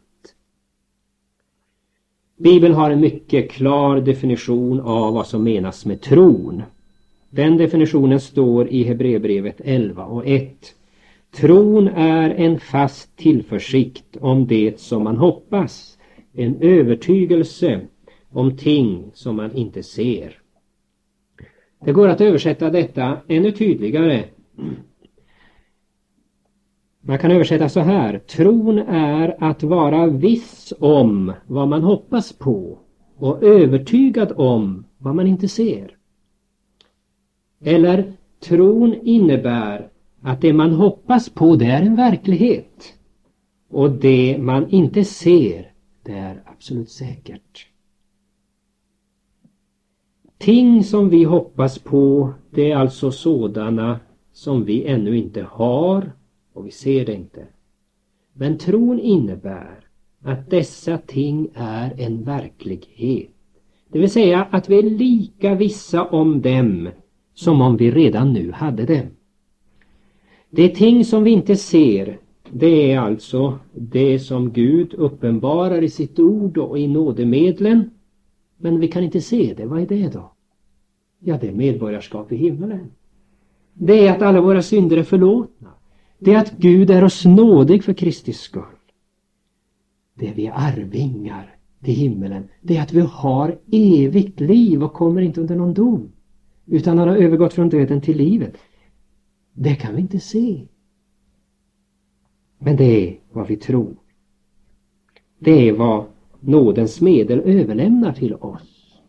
Bibeln 2.38 2.74
har 2.74 2.90
en 2.90 3.00
mycket 3.00 3.50
klar 3.50 4.00
definition 4.00 4.80
av 4.80 5.14
vad 5.14 5.26
som 5.26 5.44
menas 5.44 5.86
med 5.86 6.00
tron. 6.00 6.62
Den 7.30 7.56
definitionen 7.56 8.20
står 8.20 8.68
i 8.68 8.82
Hebreerbrevet 8.82 9.60
11 9.64 10.04
och 10.04 10.26
1. 10.26 10.74
Tron 11.30 11.88
är 11.88 12.30
en 12.30 12.60
fast 12.60 13.16
tillförsikt 13.16 14.16
om 14.20 14.46
det 14.46 14.80
som 14.80 15.04
man 15.04 15.16
hoppas, 15.16 15.98
en 16.32 16.56
övertygelse 16.60 17.80
om 18.30 18.56
ting 18.56 19.04
som 19.14 19.36
man 19.36 19.52
inte 19.52 19.82
ser. 19.82 20.38
Det 21.84 21.92
går 21.92 22.08
att 22.08 22.20
översätta 22.20 22.70
detta 22.70 23.18
ännu 23.28 23.52
tydligare 23.52 24.24
man 27.06 27.18
kan 27.18 27.30
översätta 27.30 27.68
så 27.68 27.80
här. 27.80 28.18
Tron 28.18 28.78
är 28.88 29.44
att 29.44 29.62
vara 29.62 30.06
viss 30.06 30.72
om 30.78 31.32
vad 31.46 31.68
man 31.68 31.82
hoppas 31.82 32.32
på 32.32 32.78
och 33.16 33.42
övertygad 33.42 34.32
om 34.36 34.84
vad 34.98 35.14
man 35.14 35.26
inte 35.26 35.48
ser. 35.48 35.96
Eller 37.60 38.12
tron 38.40 38.94
innebär 39.02 39.88
att 40.22 40.40
det 40.40 40.52
man 40.52 40.72
hoppas 40.72 41.28
på 41.28 41.56
det 41.56 41.66
är 41.66 41.82
en 41.82 41.96
verklighet 41.96 42.94
och 43.70 43.90
det 43.90 44.38
man 44.40 44.68
inte 44.70 45.04
ser 45.04 45.72
det 46.02 46.12
är 46.12 46.42
absolut 46.46 46.90
säkert. 46.90 47.66
ting 50.38 50.84
som 50.84 51.08
vi 51.08 51.24
hoppas 51.24 51.78
på, 51.78 52.32
det 52.50 52.70
är 52.70 52.76
alltså 52.76 53.10
sådana 53.10 54.00
som 54.32 54.64
vi 54.64 54.86
ännu 54.86 55.18
inte 55.18 55.42
har 55.42 56.12
och 56.56 56.66
vi 56.66 56.70
ser 56.70 57.04
det 57.04 57.14
inte. 57.14 57.46
Men 58.32 58.58
tron 58.58 59.00
innebär 59.00 59.80
att 60.22 60.50
dessa 60.50 60.98
ting 60.98 61.48
är 61.54 62.00
en 62.00 62.24
verklighet. 62.24 63.30
Det 63.88 63.98
vill 63.98 64.10
säga 64.10 64.48
att 64.50 64.70
vi 64.70 64.78
är 64.78 64.82
lika 64.82 65.54
vissa 65.54 66.04
om 66.04 66.40
dem 66.40 66.88
som 67.34 67.60
om 67.60 67.76
vi 67.76 67.90
redan 67.90 68.32
nu 68.32 68.52
hade 68.52 68.86
dem. 68.86 69.06
Det 70.50 70.68
ting 70.68 71.04
som 71.04 71.24
vi 71.24 71.30
inte 71.30 71.56
ser, 71.56 72.18
det 72.50 72.92
är 72.92 72.98
alltså 72.98 73.58
det 73.72 74.18
som 74.18 74.52
Gud 74.52 74.94
uppenbarar 74.94 75.82
i 75.82 75.88
sitt 75.88 76.18
ord 76.18 76.58
och 76.58 76.78
i 76.78 76.86
nådemedlen. 76.86 77.90
Men 78.56 78.80
vi 78.80 78.88
kan 78.88 79.04
inte 79.04 79.20
se 79.20 79.54
det, 79.56 79.66
vad 79.66 79.80
är 79.80 79.86
det 79.86 80.12
då? 80.12 80.32
Ja, 81.18 81.38
det 81.40 81.48
är 81.48 81.52
medborgarskap 81.52 82.32
i 82.32 82.36
himmelen. 82.36 82.90
Det 83.72 84.06
är 84.06 84.12
att 84.12 84.22
alla 84.22 84.40
våra 84.40 84.62
synder 84.62 84.96
är 84.96 85.02
förlåtna. 85.02 85.75
Det 86.18 86.34
är 86.34 86.38
att 86.38 86.58
Gud 86.58 86.90
är 86.90 87.04
oss 87.04 87.24
nådig 87.24 87.84
för 87.84 87.92
Kristi 87.92 88.32
skull. 88.32 88.62
Det 90.14 90.28
är 90.28 90.34
vi 90.34 90.48
arvingar 90.48 91.56
till 91.82 91.94
himmelen. 91.94 92.48
Det 92.62 92.76
är 92.76 92.82
att 92.82 92.92
vi 92.92 93.00
har 93.00 93.58
evigt 93.72 94.40
liv 94.40 94.82
och 94.82 94.92
kommer 94.92 95.20
inte 95.20 95.40
under 95.40 95.56
någon 95.56 95.74
dom. 95.74 96.12
Utan 96.66 96.98
har 96.98 97.06
övergått 97.06 97.52
från 97.52 97.68
döden 97.68 98.00
till 98.00 98.16
livet. 98.16 98.56
Det 99.52 99.74
kan 99.74 99.94
vi 99.94 100.00
inte 100.00 100.20
se. 100.20 100.66
Men 102.58 102.76
det 102.76 102.84
är 102.84 103.20
vad 103.32 103.48
vi 103.48 103.56
tror. 103.56 103.96
Det 105.38 105.68
är 105.68 105.72
vad 105.72 106.04
nådens 106.40 107.00
medel 107.00 107.40
överlämnar 107.40 108.12
till 108.12 108.34
oss. 108.34 109.00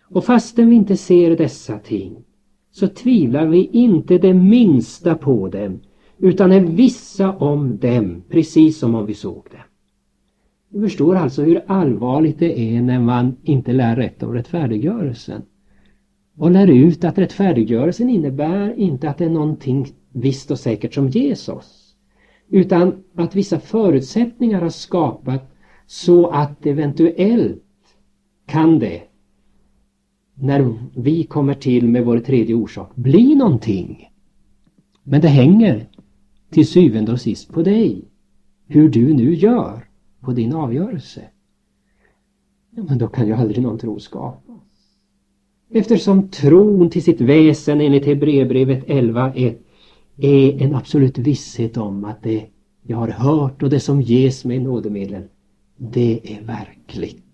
Och 0.00 0.24
fastän 0.24 0.70
vi 0.70 0.76
inte 0.76 0.96
ser 0.96 1.36
dessa 1.36 1.78
ting 1.78 2.24
så 2.70 2.88
tvivlar 2.88 3.46
vi 3.46 3.64
inte 3.72 4.18
det 4.18 4.34
minsta 4.34 5.14
på 5.14 5.48
dem 5.48 5.80
utan 6.18 6.52
är 6.52 6.60
vissa 6.60 7.32
om 7.32 7.78
dem 7.78 8.22
precis 8.28 8.78
som 8.78 8.94
om 8.94 9.06
vi 9.06 9.14
såg 9.14 9.44
dem. 9.50 9.60
Du 10.68 10.80
förstår 10.80 11.14
alltså 11.14 11.42
hur 11.42 11.64
allvarligt 11.66 12.38
det 12.38 12.60
är 12.60 12.82
när 12.82 13.00
man 13.00 13.36
inte 13.42 13.72
lär 13.72 13.96
rätt 13.96 14.22
om 14.22 14.32
rättfärdiggörelsen. 14.32 15.42
Och 16.36 16.50
lär 16.50 16.66
ut 16.66 17.04
att 17.04 17.18
rättfärdiggörelsen 17.18 18.10
innebär 18.10 18.78
inte 18.78 19.10
att 19.10 19.18
det 19.18 19.24
är 19.24 19.30
någonting 19.30 19.86
visst 20.12 20.50
och 20.50 20.58
säkert 20.58 20.94
som 20.94 21.08
ges 21.08 21.48
oss. 21.48 21.94
Utan 22.48 23.04
att 23.14 23.36
vissa 23.36 23.58
förutsättningar 23.58 24.60
har 24.60 24.68
skapat 24.68 25.52
så 25.86 26.26
att 26.26 26.66
eventuellt 26.66 27.62
kan 28.46 28.78
det 28.78 29.02
när 30.40 30.78
vi 30.94 31.24
kommer 31.24 31.54
till 31.54 31.88
med 31.88 32.04
vår 32.04 32.18
tredje 32.18 32.54
orsak 32.54 32.96
bli 32.96 33.34
någonting. 33.34 34.10
Men 35.02 35.20
det 35.20 35.28
hänger 35.28 35.86
till 36.50 36.66
syvende 36.66 37.12
och 37.12 37.20
sist 37.20 37.52
på 37.52 37.62
dig. 37.62 38.04
Hur 38.66 38.88
du 38.88 39.14
nu 39.14 39.34
gör 39.34 39.84
på 40.20 40.32
din 40.32 40.54
avgörelse. 40.54 41.22
Ja, 42.70 42.82
men 42.88 42.98
då 42.98 43.08
kan 43.08 43.26
ju 43.26 43.32
aldrig 43.32 43.62
någon 43.62 43.78
tro 43.78 43.98
skapas. 43.98 44.60
Eftersom 45.70 46.28
tron 46.28 46.90
till 46.90 47.02
sitt 47.02 47.20
väsen 47.20 47.80
enligt 47.80 48.06
Hebreerbrevet 48.06 48.86
11.1 48.86 49.56
är 50.16 50.62
en 50.62 50.74
absolut 50.74 51.18
visshet 51.18 51.76
om 51.76 52.04
att 52.04 52.22
det 52.22 52.46
jag 52.82 52.96
har 52.96 53.08
hört 53.08 53.62
och 53.62 53.70
det 53.70 53.80
som 53.80 54.02
ges 54.02 54.44
mig 54.44 54.58
nådemedlen, 54.58 55.28
det 55.76 56.34
är 56.34 56.42
verkligt. 56.42 57.24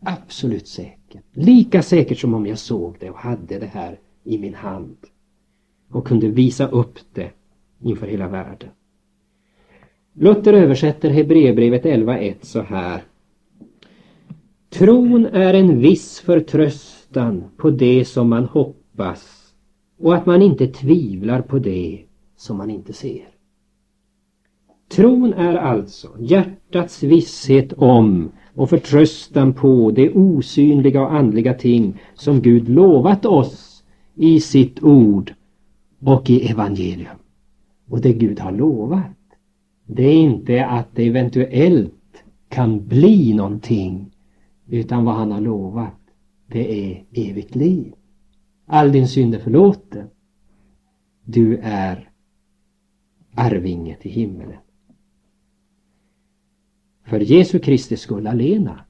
Absolut 0.00 0.68
säkert. 0.68 0.97
Lika 1.32 1.82
säkert 1.82 2.18
som 2.18 2.34
om 2.34 2.46
jag 2.46 2.58
såg 2.58 2.96
det 3.00 3.10
och 3.10 3.18
hade 3.18 3.58
det 3.58 3.66
här 3.66 3.98
i 4.24 4.38
min 4.38 4.54
hand 4.54 4.96
och 5.90 6.06
kunde 6.06 6.28
visa 6.28 6.68
upp 6.68 6.98
det 7.12 7.30
inför 7.82 8.06
hela 8.06 8.28
världen. 8.28 8.68
Luther 10.12 10.52
översätter 10.52 11.10
Hebreerbrevet 11.10 11.84
11.1 11.84 12.34
så 12.40 12.60
här. 12.60 13.02
Tron 14.68 15.26
är 15.26 15.54
en 15.54 15.80
viss 15.80 16.20
förtröstan 16.20 17.44
på 17.56 17.70
det 17.70 18.04
som 18.04 18.28
man 18.28 18.44
hoppas 18.44 19.54
och 19.98 20.14
att 20.14 20.26
man 20.26 20.42
inte 20.42 20.66
tvivlar 20.66 21.42
på 21.42 21.58
det 21.58 22.04
som 22.36 22.56
man 22.56 22.70
inte 22.70 22.92
ser. 22.92 23.28
Tron 24.88 25.32
är 25.32 25.54
alltså 25.54 26.08
hjärtats 26.18 27.02
visshet 27.02 27.72
om 27.72 28.30
och 28.58 28.70
förtröstan 28.70 29.52
på 29.52 29.90
de 29.90 30.10
osynliga 30.10 31.02
och 31.02 31.14
andliga 31.14 31.54
ting 31.54 32.00
som 32.14 32.40
Gud 32.42 32.68
lovat 32.68 33.26
oss 33.26 33.84
i 34.14 34.40
sitt 34.40 34.82
ord 34.82 35.34
och 36.00 36.30
i 36.30 36.50
evangelium. 36.50 37.16
Och 37.88 38.00
det 38.00 38.12
Gud 38.12 38.40
har 38.40 38.52
lovat, 38.52 39.16
det 39.86 40.02
är 40.02 40.14
inte 40.14 40.66
att 40.66 40.88
det 40.94 41.06
eventuellt 41.06 42.24
kan 42.48 42.86
bli 42.86 43.34
någonting 43.34 44.10
utan 44.68 45.04
vad 45.04 45.14
han 45.14 45.32
har 45.32 45.40
lovat, 45.40 46.00
det 46.46 46.90
är 46.90 47.04
evigt 47.12 47.54
liv. 47.54 47.92
All 48.66 48.92
din 48.92 49.08
synd 49.08 49.34
är 49.34 49.38
förlåten. 49.38 50.06
Du 51.24 51.58
är 51.62 52.10
arvinge 53.34 53.96
till 53.96 54.10
himmelen. 54.10 54.58
För 57.08 57.20
Jesu 57.20 57.58
Kristi 57.58 57.96
skull 57.96 58.26
alena. 58.26 58.80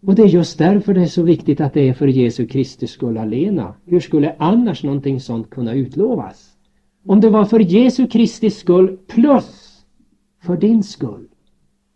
Och 0.00 0.14
det 0.14 0.22
är 0.22 0.26
just 0.26 0.58
därför 0.58 0.94
det 0.94 1.02
är 1.02 1.06
så 1.06 1.22
viktigt 1.22 1.60
att 1.60 1.74
det 1.74 1.88
är 1.88 1.94
för 1.94 2.06
Jesu 2.06 2.46
Kristi 2.46 2.86
skull 2.86 3.18
alena. 3.18 3.74
Hur 3.84 4.00
skulle 4.00 4.34
annars 4.38 4.84
någonting 4.84 5.20
sånt 5.20 5.50
kunna 5.50 5.74
utlovas? 5.74 6.50
Om 7.06 7.20
det 7.20 7.30
var 7.30 7.44
för 7.44 7.60
Jesu 7.60 8.06
Kristi 8.06 8.50
skull 8.50 8.98
plus 9.06 9.80
för 10.42 10.56
din 10.56 10.82
skull. 10.82 11.28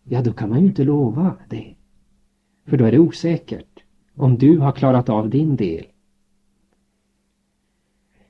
Ja, 0.03 0.21
då 0.21 0.33
kan 0.33 0.49
man 0.49 0.59
ju 0.59 0.65
inte 0.65 0.83
lova 0.83 1.35
det. 1.49 1.75
För 2.67 2.77
då 2.77 2.85
är 2.85 2.91
det 2.91 2.99
osäkert 2.99 3.83
om 4.15 4.37
du 4.37 4.57
har 4.57 4.71
klarat 4.71 5.09
av 5.09 5.29
din 5.29 5.55
del. 5.55 5.85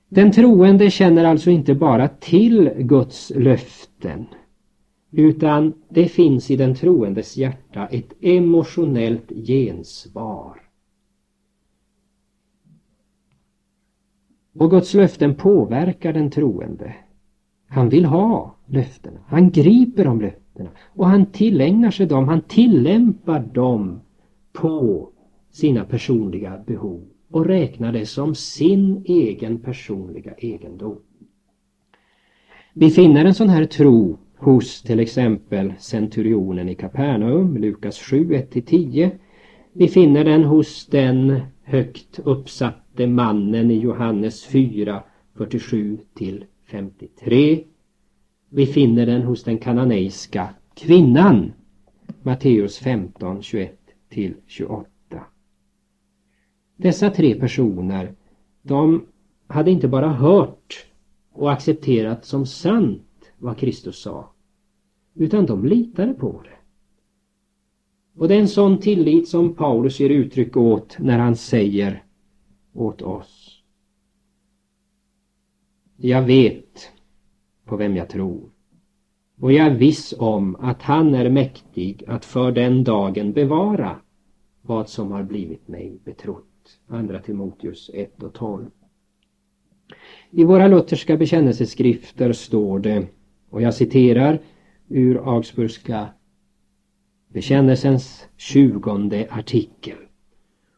Den 0.09 0.31
troende 0.31 0.89
känner 0.89 1.25
alltså 1.25 1.49
inte 1.49 1.75
bara 1.75 2.07
till 2.07 2.71
Guds 2.77 3.31
löften 3.35 4.25
utan 5.11 5.73
det 5.89 6.05
finns 6.05 6.51
i 6.51 6.55
den 6.55 6.75
troendes 6.75 7.37
hjärta 7.37 7.87
ett 7.87 8.13
emotionellt 8.21 9.29
gensvar. 9.29 10.61
Och 14.53 14.69
Guds 14.69 14.93
löften 14.93 15.35
påverkar 15.35 16.13
den 16.13 16.31
troende. 16.31 16.95
Han 17.67 17.89
vill 17.89 18.05
ha 18.05 18.55
löftena. 18.65 19.19
Han 19.27 19.51
griper 19.51 20.07
om 20.07 20.21
löftena 20.21 20.69
och 20.95 21.07
han 21.07 21.25
tillägnar 21.25 21.91
sig 21.91 22.05
dem. 22.05 22.27
Han 22.27 22.41
tillämpar 22.41 23.39
dem 23.39 24.01
på 24.53 25.09
sina 25.51 25.85
personliga 25.85 26.63
behov 26.67 27.03
och 27.29 27.45
räknar 27.45 27.91
det 27.91 28.05
som 28.05 28.35
sin 28.35 29.03
egen 29.05 29.59
personliga 29.59 30.33
egendom. 30.33 30.99
Vi 32.73 32.89
finner 32.89 33.25
en 33.25 33.33
sån 33.33 33.49
här 33.49 33.65
tro 33.65 34.17
hos 34.41 34.81
till 34.81 34.99
exempel 34.99 35.73
centurionen 35.79 36.69
i 36.69 36.75
Kapernaum, 36.75 37.57
Lukas 37.57 37.99
7, 37.99 38.25
1-10. 38.25 39.11
Vi 39.73 39.87
finner 39.87 40.23
den 40.23 40.43
hos 40.43 40.85
den 40.85 41.41
högt 41.63 42.19
uppsatte 42.19 43.07
mannen 43.07 43.71
i 43.71 43.79
Johannes 43.79 44.45
4, 44.45 45.03
47-53. 45.35 47.63
Vi 48.49 48.65
finner 48.65 49.05
den 49.05 49.21
hos 49.21 49.43
den 49.43 49.57
kananeiska 49.57 50.49
kvinnan, 50.73 51.53
Matteus 52.23 52.77
15, 52.77 53.41
21-28. 53.41 54.85
Dessa 56.75 57.09
tre 57.09 57.35
personer, 57.35 58.13
de 58.61 59.05
hade 59.47 59.71
inte 59.71 59.87
bara 59.87 60.09
hört 60.09 60.85
och 61.33 61.51
accepterat 61.51 62.25
som 62.25 62.45
sant 62.45 63.01
vad 63.37 63.57
Kristus 63.57 64.01
sa. 64.01 64.30
Utan 65.13 65.45
de 65.45 65.65
litade 65.65 66.13
på 66.13 66.41
det. 66.43 66.57
Och 68.19 68.27
det 68.27 68.35
är 68.35 68.39
en 68.39 68.47
sån 68.47 68.79
tillit 68.79 69.27
som 69.27 69.55
Paulus 69.55 69.99
ger 69.99 70.09
uttryck 70.09 70.57
åt 70.57 70.99
när 70.99 71.19
han 71.19 71.35
säger 71.35 72.03
åt 72.73 73.01
oss. 73.01 73.63
Jag 75.97 76.21
vet 76.21 76.91
på 77.65 77.77
vem 77.77 77.95
jag 77.95 78.09
tror. 78.09 78.49
Och 79.39 79.51
jag 79.51 79.67
är 79.67 79.75
viss 79.75 80.13
om 80.17 80.55
att 80.55 80.81
han 80.81 81.15
är 81.15 81.29
mäktig 81.29 82.03
att 82.07 82.25
för 82.25 82.51
den 82.51 82.83
dagen 82.83 83.33
bevara 83.33 83.95
vad 84.61 84.89
som 84.89 85.11
har 85.11 85.23
blivit 85.23 85.67
mig 85.67 85.99
betrott. 86.03 86.79
Andra 86.87 87.19
Timoteus 87.19 87.91
1 87.93 88.23
och 88.23 88.33
12. 88.33 88.65
I 90.31 90.43
våra 90.43 90.67
lutherska 90.67 91.17
bekännelseskrifter 91.17 92.33
står 92.33 92.79
det 92.79 93.07
och 93.49 93.61
jag 93.61 93.73
citerar 93.73 94.39
ur 94.91 95.35
Augsburgska 95.35 96.07
bekännelsens 97.33 98.25
tjugonde 98.37 99.27
artikel. 99.29 99.97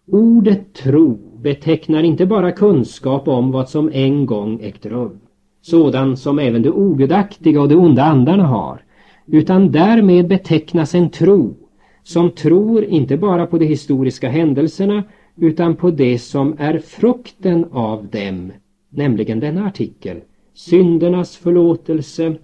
Ordet 0.08 0.74
tro 0.74 1.20
betecknar 1.42 2.04
inte 2.04 2.26
bara 2.26 2.52
kunskap 2.52 3.28
om 3.28 3.52
vad 3.52 3.70
som 3.70 3.90
en 3.94 4.26
gång 4.26 4.60
ägt 4.62 4.86
rum, 4.86 5.20
sådan 5.62 6.18
som 6.18 6.40
även 6.40 6.62
de 6.62 6.70
ogudaktiga 6.70 7.62
och 7.62 7.70
de 7.70 7.76
onda 7.76 8.04
andarna 8.04 8.44
har, 8.48 8.82
utan 9.28 9.72
därmed 9.72 10.28
betecknas 10.28 10.96
en 10.96 11.10
tro 11.10 11.56
som 12.04 12.32
tror 12.32 12.84
inte 12.84 13.18
bara 13.18 13.46
på 13.46 13.58
de 13.58 13.66
historiska 13.66 14.30
händelserna 14.30 15.04
utan 15.36 15.76
på 15.76 15.92
det 15.92 16.20
som 16.20 16.56
är 16.60 16.80
frukten 16.80 17.66
av 17.72 18.08
dem, 18.08 18.52
nämligen 18.90 19.40
denna 19.40 19.66
artikel, 19.66 20.22
syndernas 20.54 21.38
förlåtelse, 21.38 22.36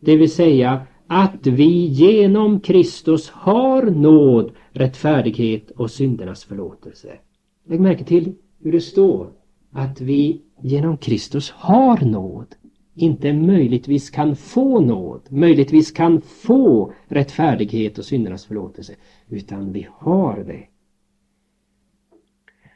det 0.00 0.16
vill 0.16 0.30
säga 0.30 0.80
att 1.16 1.46
vi 1.46 1.86
genom 1.86 2.60
Kristus 2.60 3.30
har 3.30 3.82
nåd, 3.82 4.52
rättfärdighet 4.72 5.70
och 5.70 5.90
syndernas 5.90 6.44
förlåtelse. 6.44 7.18
Lägg 7.66 7.80
märke 7.80 8.04
till 8.04 8.34
hur 8.60 8.72
det 8.72 8.80
står 8.80 9.30
att 9.72 10.00
vi 10.00 10.42
genom 10.62 10.96
Kristus 10.96 11.50
har 11.50 12.04
nåd. 12.04 12.46
Inte 12.94 13.32
möjligtvis 13.32 14.10
kan 14.10 14.36
få 14.36 14.80
nåd, 14.80 15.20
möjligtvis 15.28 15.92
kan 15.92 16.20
få 16.20 16.92
rättfärdighet 17.08 17.98
och 17.98 18.04
syndernas 18.04 18.44
förlåtelse, 18.44 18.94
utan 19.28 19.72
vi 19.72 19.86
har 19.92 20.44
det. 20.46 20.66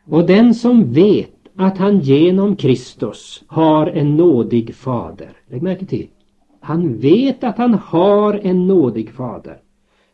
Och 0.04 0.26
den 0.26 0.54
som 0.54 0.92
vet 0.92 1.34
att 1.56 1.78
han 1.78 2.00
genom 2.00 2.56
Kristus 2.56 3.44
har 3.46 3.86
en 3.86 4.16
nådig 4.16 4.74
fader, 4.74 5.36
lägg 5.46 5.62
märke 5.62 5.86
till, 5.86 6.08
han 6.68 6.98
vet 6.98 7.44
att 7.44 7.58
han 7.58 7.74
har 7.74 8.34
en 8.34 8.66
nådig 8.66 9.10
fader. 9.10 9.60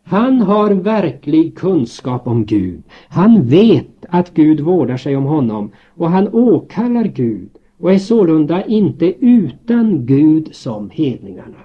Han 0.02 0.40
har 0.40 0.70
verklig 0.70 1.58
kunskap 1.58 2.26
om 2.26 2.46
Gud. 2.46 2.82
Han 3.08 3.46
vet 3.46 4.04
att 4.08 4.34
Gud 4.34 4.60
vårdar 4.60 4.96
sig 4.96 5.16
om 5.16 5.24
honom 5.24 5.72
och 5.88 6.10
han 6.10 6.28
åkallar 6.28 7.04
Gud 7.04 7.50
och 7.78 7.92
är 7.92 7.98
sålunda 7.98 8.64
inte 8.64 9.14
utan 9.26 10.06
Gud 10.06 10.54
som 10.54 10.90
hedningarna. 10.90 11.58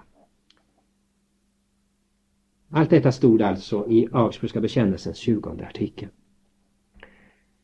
Allt 2.70 2.90
detta 2.90 3.12
stod 3.12 3.42
alltså 3.42 3.90
i 3.90 4.08
Augsburgska 4.12 4.62
bekännelsens 4.62 5.18
20 5.18 5.50
artikel. 5.50 6.10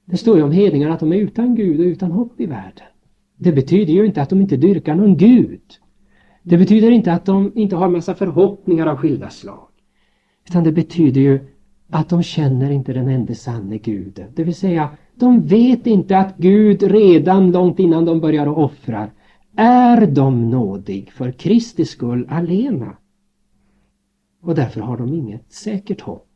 Det 0.05 0.17
står 0.17 0.37
ju 0.37 0.43
om 0.43 0.51
hedningarna 0.51 0.93
att 0.93 0.99
de 0.99 1.11
är 1.11 1.17
utan 1.17 1.55
Gud 1.55 1.79
och 1.79 1.85
utan 1.85 2.11
hopp 2.11 2.39
i 2.41 2.45
världen. 2.45 2.87
Det 3.37 3.51
betyder 3.51 3.93
ju 3.93 4.05
inte 4.05 4.21
att 4.21 4.29
de 4.29 4.41
inte 4.41 4.57
dyrkar 4.57 4.95
någon 4.95 5.17
Gud. 5.17 5.61
Det 6.47 6.57
betyder 6.57 6.91
inte 6.91 7.13
att 7.13 7.25
de 7.25 7.51
inte 7.55 7.75
har 7.75 7.89
massa 7.89 8.15
förhoppningar 8.15 8.87
av 8.87 8.97
skilda 8.97 9.29
slag. 9.29 9.67
Utan 10.49 10.63
det 10.63 10.71
betyder 10.71 11.21
ju 11.21 11.39
att 11.89 12.09
de 12.09 12.23
känner 12.23 12.71
inte 12.71 12.93
den 12.93 13.07
enda 13.07 13.33
sanne 13.33 13.77
guden. 13.77 14.31
Det 14.35 14.43
vill 14.43 14.55
säga, 14.55 14.89
de 15.15 15.47
vet 15.47 15.87
inte 15.87 16.17
att 16.17 16.37
Gud 16.37 16.83
redan 16.83 17.51
långt 17.51 17.79
innan 17.79 18.05
de 18.05 18.19
börjar 18.19 18.47
att 18.47 18.57
offra 18.57 19.09
är 19.55 20.05
de 20.05 20.49
nådig 20.49 21.11
för 21.11 21.31
Kristi 21.31 21.85
skull 21.85 22.27
alena. 22.29 22.97
Och 24.41 24.55
därför 24.55 24.81
har 24.81 24.97
de 24.97 25.13
inget 25.13 25.51
säkert 25.51 26.01
hopp. 26.01 26.31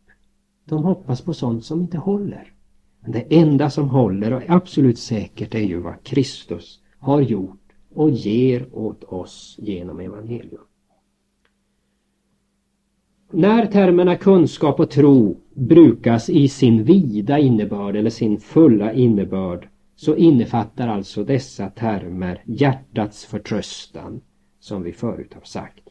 De 0.66 0.84
hoppas 0.84 1.22
på 1.22 1.34
sånt 1.34 1.66
som 1.66 1.82
inte 1.82 1.98
håller. 1.98 2.54
Men 3.02 3.12
det 3.12 3.38
enda 3.38 3.70
som 3.70 3.90
håller 3.90 4.34
och 4.34 4.44
är 4.44 4.52
absolut 4.52 5.00
säkert 5.00 5.56
är 5.56 5.60
ju 5.60 5.80
vad 5.80 6.04
Kristus 6.04 6.80
har 7.00 7.22
gjort 7.22 7.59
och 7.94 8.10
ger 8.10 8.66
åt 8.72 9.04
oss 9.04 9.56
genom 9.60 10.00
evangelium. 10.00 10.62
När 13.32 13.66
termerna 13.66 14.16
kunskap 14.16 14.80
och 14.80 14.90
tro 14.90 15.42
brukas 15.54 16.30
i 16.30 16.48
sin 16.48 16.84
vida 16.84 17.40
innebörd 17.40 17.96
eller 17.96 18.10
sin 18.10 18.40
fulla 18.40 18.94
innebörd 18.94 19.70
så 19.96 20.16
innefattar 20.16 20.88
alltså 20.88 21.24
dessa 21.24 21.70
termer 21.70 22.44
hjärtats 22.46 23.26
förtröstan 23.26 24.22
som 24.60 24.84
vi 24.84 24.92
förut 24.92 25.34
har 25.34 25.42
sagt. 25.42 25.84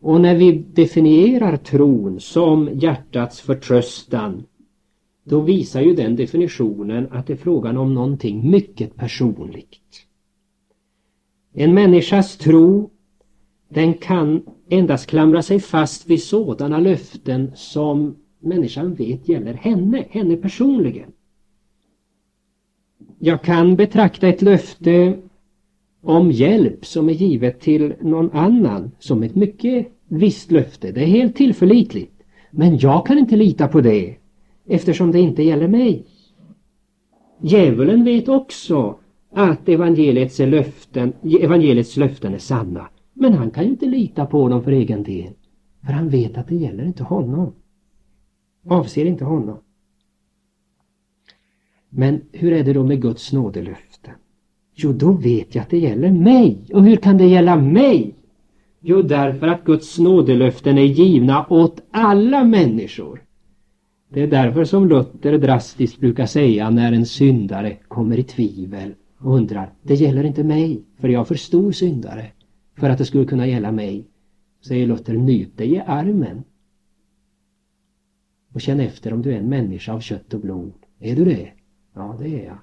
Och 0.00 0.20
när 0.20 0.34
vi 0.34 0.52
definierar 0.52 1.56
tron 1.56 2.20
som 2.20 2.70
hjärtats 2.74 3.40
förtröstan 3.40 4.46
då 5.24 5.40
visar 5.40 5.80
ju 5.80 5.94
den 5.94 6.16
definitionen 6.16 7.08
att 7.10 7.26
det 7.26 7.32
är 7.32 7.36
frågan 7.36 7.76
om 7.76 7.94
någonting 7.94 8.50
mycket 8.50 8.96
personligt. 8.96 10.06
En 11.56 11.74
människas 11.74 12.36
tro 12.36 12.90
den 13.68 13.94
kan 13.94 14.42
endast 14.68 15.06
klamra 15.06 15.42
sig 15.42 15.60
fast 15.60 16.10
vid 16.10 16.22
sådana 16.22 16.78
löften 16.78 17.52
som 17.54 18.16
människan 18.40 18.94
vet 18.94 19.28
gäller 19.28 19.54
henne, 19.54 20.04
henne 20.10 20.36
personligen. 20.36 21.12
Jag 23.18 23.42
kan 23.42 23.76
betrakta 23.76 24.28
ett 24.28 24.42
löfte 24.42 25.18
om 26.02 26.30
hjälp 26.30 26.86
som 26.86 27.08
är 27.08 27.12
givet 27.12 27.60
till 27.60 27.94
någon 28.00 28.30
annan 28.30 28.90
som 28.98 29.22
ett 29.22 29.34
mycket 29.34 29.88
visst 30.08 30.50
löfte. 30.50 30.92
Det 30.92 31.02
är 31.02 31.06
helt 31.06 31.36
tillförlitligt. 31.36 32.22
Men 32.50 32.78
jag 32.78 33.06
kan 33.06 33.18
inte 33.18 33.36
lita 33.36 33.68
på 33.68 33.80
det 33.80 34.16
eftersom 34.66 35.12
det 35.12 35.20
inte 35.20 35.42
gäller 35.42 35.68
mig. 35.68 36.04
Djävulen 37.40 38.04
vet 38.04 38.28
också 38.28 38.98
att 39.34 39.68
evangeliets 39.68 40.38
löften, 40.38 41.12
evangeliets 41.40 41.96
löften 41.96 42.34
är 42.34 42.38
sanna. 42.38 42.88
Men 43.12 43.32
han 43.32 43.50
kan 43.50 43.64
ju 43.64 43.70
inte 43.70 43.86
lita 43.86 44.26
på 44.26 44.48
dem 44.48 44.62
för 44.62 44.72
egen 44.72 45.02
del. 45.02 45.32
För 45.86 45.92
han 45.92 46.08
vet 46.08 46.38
att 46.38 46.48
det 46.48 46.54
gäller 46.54 46.84
inte 46.84 47.02
honom. 47.02 47.52
Avser 48.68 49.04
inte 49.04 49.24
honom. 49.24 49.58
Men 51.88 52.20
hur 52.32 52.52
är 52.52 52.64
det 52.64 52.72
då 52.72 52.84
med 52.84 53.02
Guds 53.02 53.32
nådelöften? 53.32 54.14
Jo, 54.74 54.92
då 54.92 55.12
vet 55.12 55.54
jag 55.54 55.62
att 55.62 55.70
det 55.70 55.78
gäller 55.78 56.10
mig. 56.10 56.58
Och 56.72 56.84
hur 56.84 56.96
kan 56.96 57.18
det 57.18 57.26
gälla 57.26 57.56
mig? 57.56 58.14
Jo, 58.80 59.02
därför 59.02 59.46
att 59.46 59.64
Guds 59.64 59.98
nådelöften 59.98 60.78
är 60.78 60.82
givna 60.82 61.46
åt 61.48 61.82
alla 61.90 62.44
människor. 62.44 63.22
Det 64.08 64.22
är 64.22 64.26
därför 64.26 64.64
som 64.64 64.88
Luther 64.88 65.38
drastiskt 65.38 66.00
brukar 66.00 66.26
säga 66.26 66.70
när 66.70 66.92
en 66.92 67.06
syndare 67.06 67.76
kommer 67.88 68.18
i 68.18 68.22
tvivel 68.22 68.94
och 69.24 69.34
undrar, 69.34 69.72
det 69.82 69.94
gäller 69.94 70.24
inte 70.24 70.44
mig, 70.44 70.84
för 70.96 71.08
jag 71.08 71.20
är 71.20 71.24
för 71.24 71.34
stor 71.34 71.72
syndare 71.72 72.32
för 72.76 72.90
att 72.90 72.98
det 72.98 73.04
skulle 73.04 73.24
kunna 73.24 73.46
gälla 73.46 73.72
mig. 73.72 74.08
Säger 74.66 74.86
Luther, 74.86 75.14
nyp 75.14 75.56
dig 75.56 75.72
i 75.72 75.78
armen. 75.78 76.44
Och 78.52 78.60
känn 78.60 78.80
efter 78.80 79.12
om 79.12 79.22
du 79.22 79.32
är 79.32 79.38
en 79.38 79.48
människa 79.48 79.92
av 79.92 80.00
kött 80.00 80.34
och 80.34 80.40
blod. 80.40 80.72
Är 80.98 81.16
du 81.16 81.24
det? 81.24 81.52
Ja, 81.94 82.16
det 82.20 82.40
är 82.40 82.44
jag. 82.44 82.58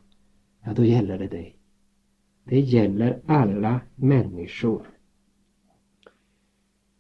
Ja, 0.66 0.74
då 0.74 0.86
gäller 0.86 1.20
det 1.20 1.28
dig. 1.28 1.56
Det 2.44 2.60
gäller 2.60 3.22
alla 3.26 3.82
människor. 3.96 4.88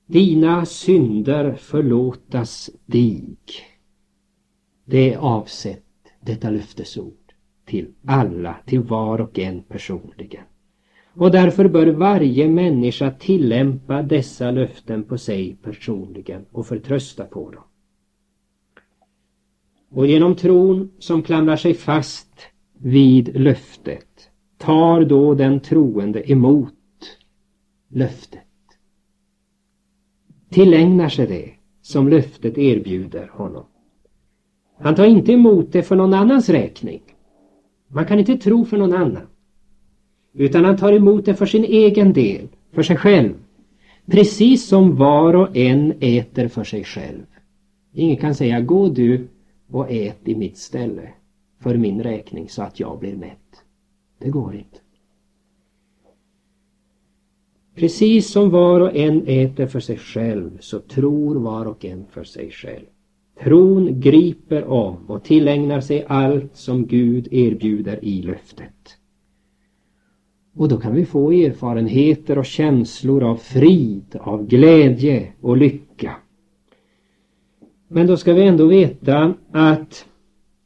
Dina 0.05 0.65
synder 0.65 1.53
förlåtas 1.53 2.69
dig. 2.85 3.37
Det 4.85 5.13
är 5.13 5.17
avsett, 5.17 5.83
detta 6.21 6.49
löftesord, 6.49 7.20
till 7.71 7.87
alla, 8.05 8.55
till 8.65 8.79
var 8.79 9.21
och 9.21 9.39
en 9.39 9.63
personligen. 9.63 10.43
Och 11.13 11.31
därför 11.31 11.67
bör 11.67 11.87
varje 11.87 12.49
människa 12.49 13.11
tillämpa 13.11 14.01
dessa 14.01 14.51
löften 14.51 15.03
på 15.03 15.17
sig 15.17 15.55
personligen 15.63 16.45
och 16.51 16.67
förtrösta 16.67 17.25
på 17.25 17.51
dem. 17.51 17.63
Och 19.89 20.07
genom 20.07 20.35
tron 20.35 20.91
som 20.99 21.23
klamrar 21.23 21.55
sig 21.55 21.73
fast 21.73 22.41
vid 22.73 23.39
löftet 23.39 24.29
tar 24.57 25.05
då 25.05 25.33
den 25.33 25.59
troende 25.59 26.31
emot 26.31 27.17
löftet. 27.89 28.41
Tillägnar 30.49 31.09
sig 31.09 31.27
det 31.27 31.51
som 31.81 32.09
löftet 32.09 32.57
erbjuder 32.57 33.27
honom. 33.27 33.65
Han 34.79 34.95
tar 34.95 35.05
inte 35.05 35.33
emot 35.33 35.71
det 35.71 35.83
för 35.83 35.95
någon 35.95 36.13
annans 36.13 36.49
räkning. 36.49 37.01
Man 37.93 38.05
kan 38.05 38.19
inte 38.19 38.37
tro 38.37 38.65
för 38.65 38.77
någon 38.77 38.93
annan. 38.93 39.27
Utan 40.33 40.65
han 40.65 40.77
tar 40.77 40.93
emot 40.93 41.25
det 41.25 41.35
för 41.35 41.45
sin 41.45 41.63
egen 41.63 42.13
del, 42.13 42.47
för 42.71 42.83
sig 42.83 42.97
själv. 42.97 43.33
Precis 44.05 44.67
som 44.67 44.95
var 44.95 45.33
och 45.33 45.57
en 45.57 45.93
äter 45.99 46.47
för 46.47 46.63
sig 46.63 46.83
själv. 46.83 47.25
Ingen 47.93 48.17
kan 48.17 48.35
säga 48.35 48.61
gå 48.61 48.89
du 48.89 49.27
och 49.71 49.91
ät 49.91 50.27
i 50.27 50.35
mitt 50.35 50.57
ställe 50.57 51.09
för 51.59 51.77
min 51.77 52.03
räkning 52.03 52.49
så 52.49 52.61
att 52.61 52.79
jag 52.79 52.99
blir 52.99 53.15
mätt. 53.15 53.63
Det 54.19 54.29
går 54.29 54.55
inte. 54.55 54.77
Precis 57.75 58.31
som 58.31 58.49
var 58.49 58.79
och 58.79 58.95
en 58.95 59.27
äter 59.27 59.67
för 59.67 59.79
sig 59.79 59.97
själv 59.97 60.57
så 60.59 60.79
tror 60.79 61.35
var 61.35 61.65
och 61.65 61.85
en 61.85 62.05
för 62.05 62.23
sig 62.23 62.51
själv. 62.51 62.85
Tron 63.43 63.99
griper 64.01 64.63
om 64.63 64.97
och 65.07 65.23
tillägnar 65.23 65.81
sig 65.81 66.05
allt 66.07 66.55
som 66.55 66.85
Gud 66.85 67.27
erbjuder 67.31 68.05
i 68.05 68.21
löftet. 68.21 68.97
Och 70.55 70.69
då 70.69 70.77
kan 70.77 70.95
vi 70.95 71.05
få 71.05 71.31
erfarenheter 71.31 72.37
och 72.37 72.45
känslor 72.45 73.23
av 73.23 73.35
frid, 73.35 74.15
av 74.19 74.47
glädje 74.47 75.33
och 75.41 75.57
lycka. 75.57 76.15
Men 77.87 78.07
då 78.07 78.17
ska 78.17 78.33
vi 78.33 78.43
ändå 78.43 78.65
veta 78.65 79.33
att 79.51 80.05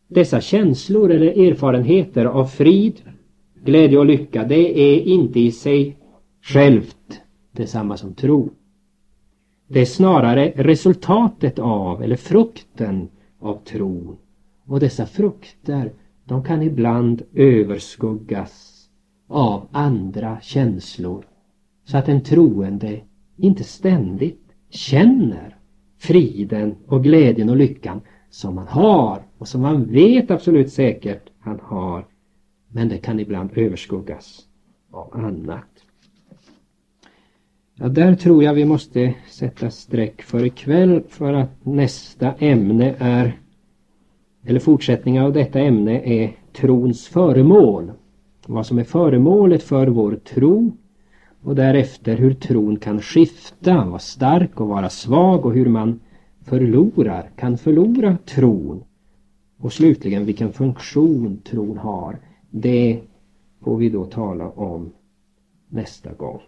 dessa 0.08 0.42
känslor 0.42 1.12
eller 1.12 1.48
erfarenheter 1.48 2.26
av 2.26 2.46
frid, 2.46 3.02
glädje 3.64 3.98
och 3.98 4.06
lycka, 4.06 4.44
det 4.44 4.80
är 4.80 5.00
inte 5.00 5.40
i 5.40 5.52
sig 5.52 5.98
självt 6.42 7.22
detsamma 7.52 7.98
som 7.98 8.14
tro. 8.14 8.50
Det 9.68 9.82
är 9.82 9.86
snarare 9.86 10.54
resultatet 10.56 11.60
av, 11.60 12.04
eller 12.04 12.16
frukten 12.16 13.10
av 13.40 13.56
tron. 13.64 14.18
Och 14.66 14.80
dessa 14.80 15.06
frukter, 15.06 15.94
de 16.26 16.44
kan 16.44 16.62
ibland 16.62 17.22
överskuggas 17.34 18.86
av 19.28 19.68
andra 19.72 20.38
känslor. 20.42 21.26
Så 21.86 21.98
att 21.98 22.10
en 22.10 22.22
troende 22.22 23.02
inte 23.38 23.64
ständigt 23.64 24.42
känner 24.70 25.58
friden 25.98 26.76
och 26.88 27.04
glädjen 27.04 27.50
och 27.50 27.58
lyckan 27.58 28.02
som 28.30 28.56
man 28.56 28.68
har 28.68 29.22
och 29.38 29.48
som 29.48 29.62
man 29.62 29.86
vet 29.86 30.32
absolut 30.32 30.72
säkert 30.72 31.30
han 31.40 31.60
har. 31.64 32.06
Men 32.70 32.90
det 32.90 32.98
kan 32.98 33.20
ibland 33.20 33.50
överskuggas 33.56 34.46
av 34.92 35.10
annat. 35.14 35.75
Ja, 37.78 37.88
där 37.88 38.16
tror 38.16 38.44
jag 38.44 38.54
vi 38.54 38.66
måste 38.66 39.14
sätta 39.30 39.70
streck 39.70 40.22
för 40.22 40.46
ikväll 40.46 41.04
för 41.10 41.34
att 41.34 41.66
nästa 41.66 42.34
ämne 42.34 42.96
är 43.00 43.40
eller 44.46 44.60
fortsättningen 44.60 45.24
av 45.24 45.34
detta 45.34 45.60
ämne 45.60 46.02
är 46.04 46.36
trons 46.54 47.08
föremål. 47.08 47.92
Vad 48.48 48.66
som 48.66 48.80
är 48.80 48.84
föremålet 48.84 49.64
för 49.64 49.88
vår 49.88 50.16
tro 50.16 50.72
och 51.44 51.56
därefter 51.56 52.18
hur 52.18 52.34
tron 52.34 52.80
kan 52.80 53.02
skifta, 53.02 53.86
vara 53.86 54.00
stark 54.00 54.62
och 54.62 54.68
vara 54.68 54.90
svag 54.90 55.46
och 55.46 55.54
hur 55.54 55.70
man 55.70 56.00
förlorar, 56.44 57.30
kan 57.36 57.58
förlora 57.58 58.18
tron. 58.26 58.84
Och 59.58 59.74
slutligen 59.74 60.26
vilken 60.26 60.54
funktion 60.54 61.38
tron 61.38 61.78
har. 61.78 62.18
Det 62.50 63.02
får 63.64 63.78
vi 63.78 63.90
då 63.90 64.06
tala 64.06 64.50
om 64.50 64.92
nästa 65.70 66.14
gång. 66.14 66.42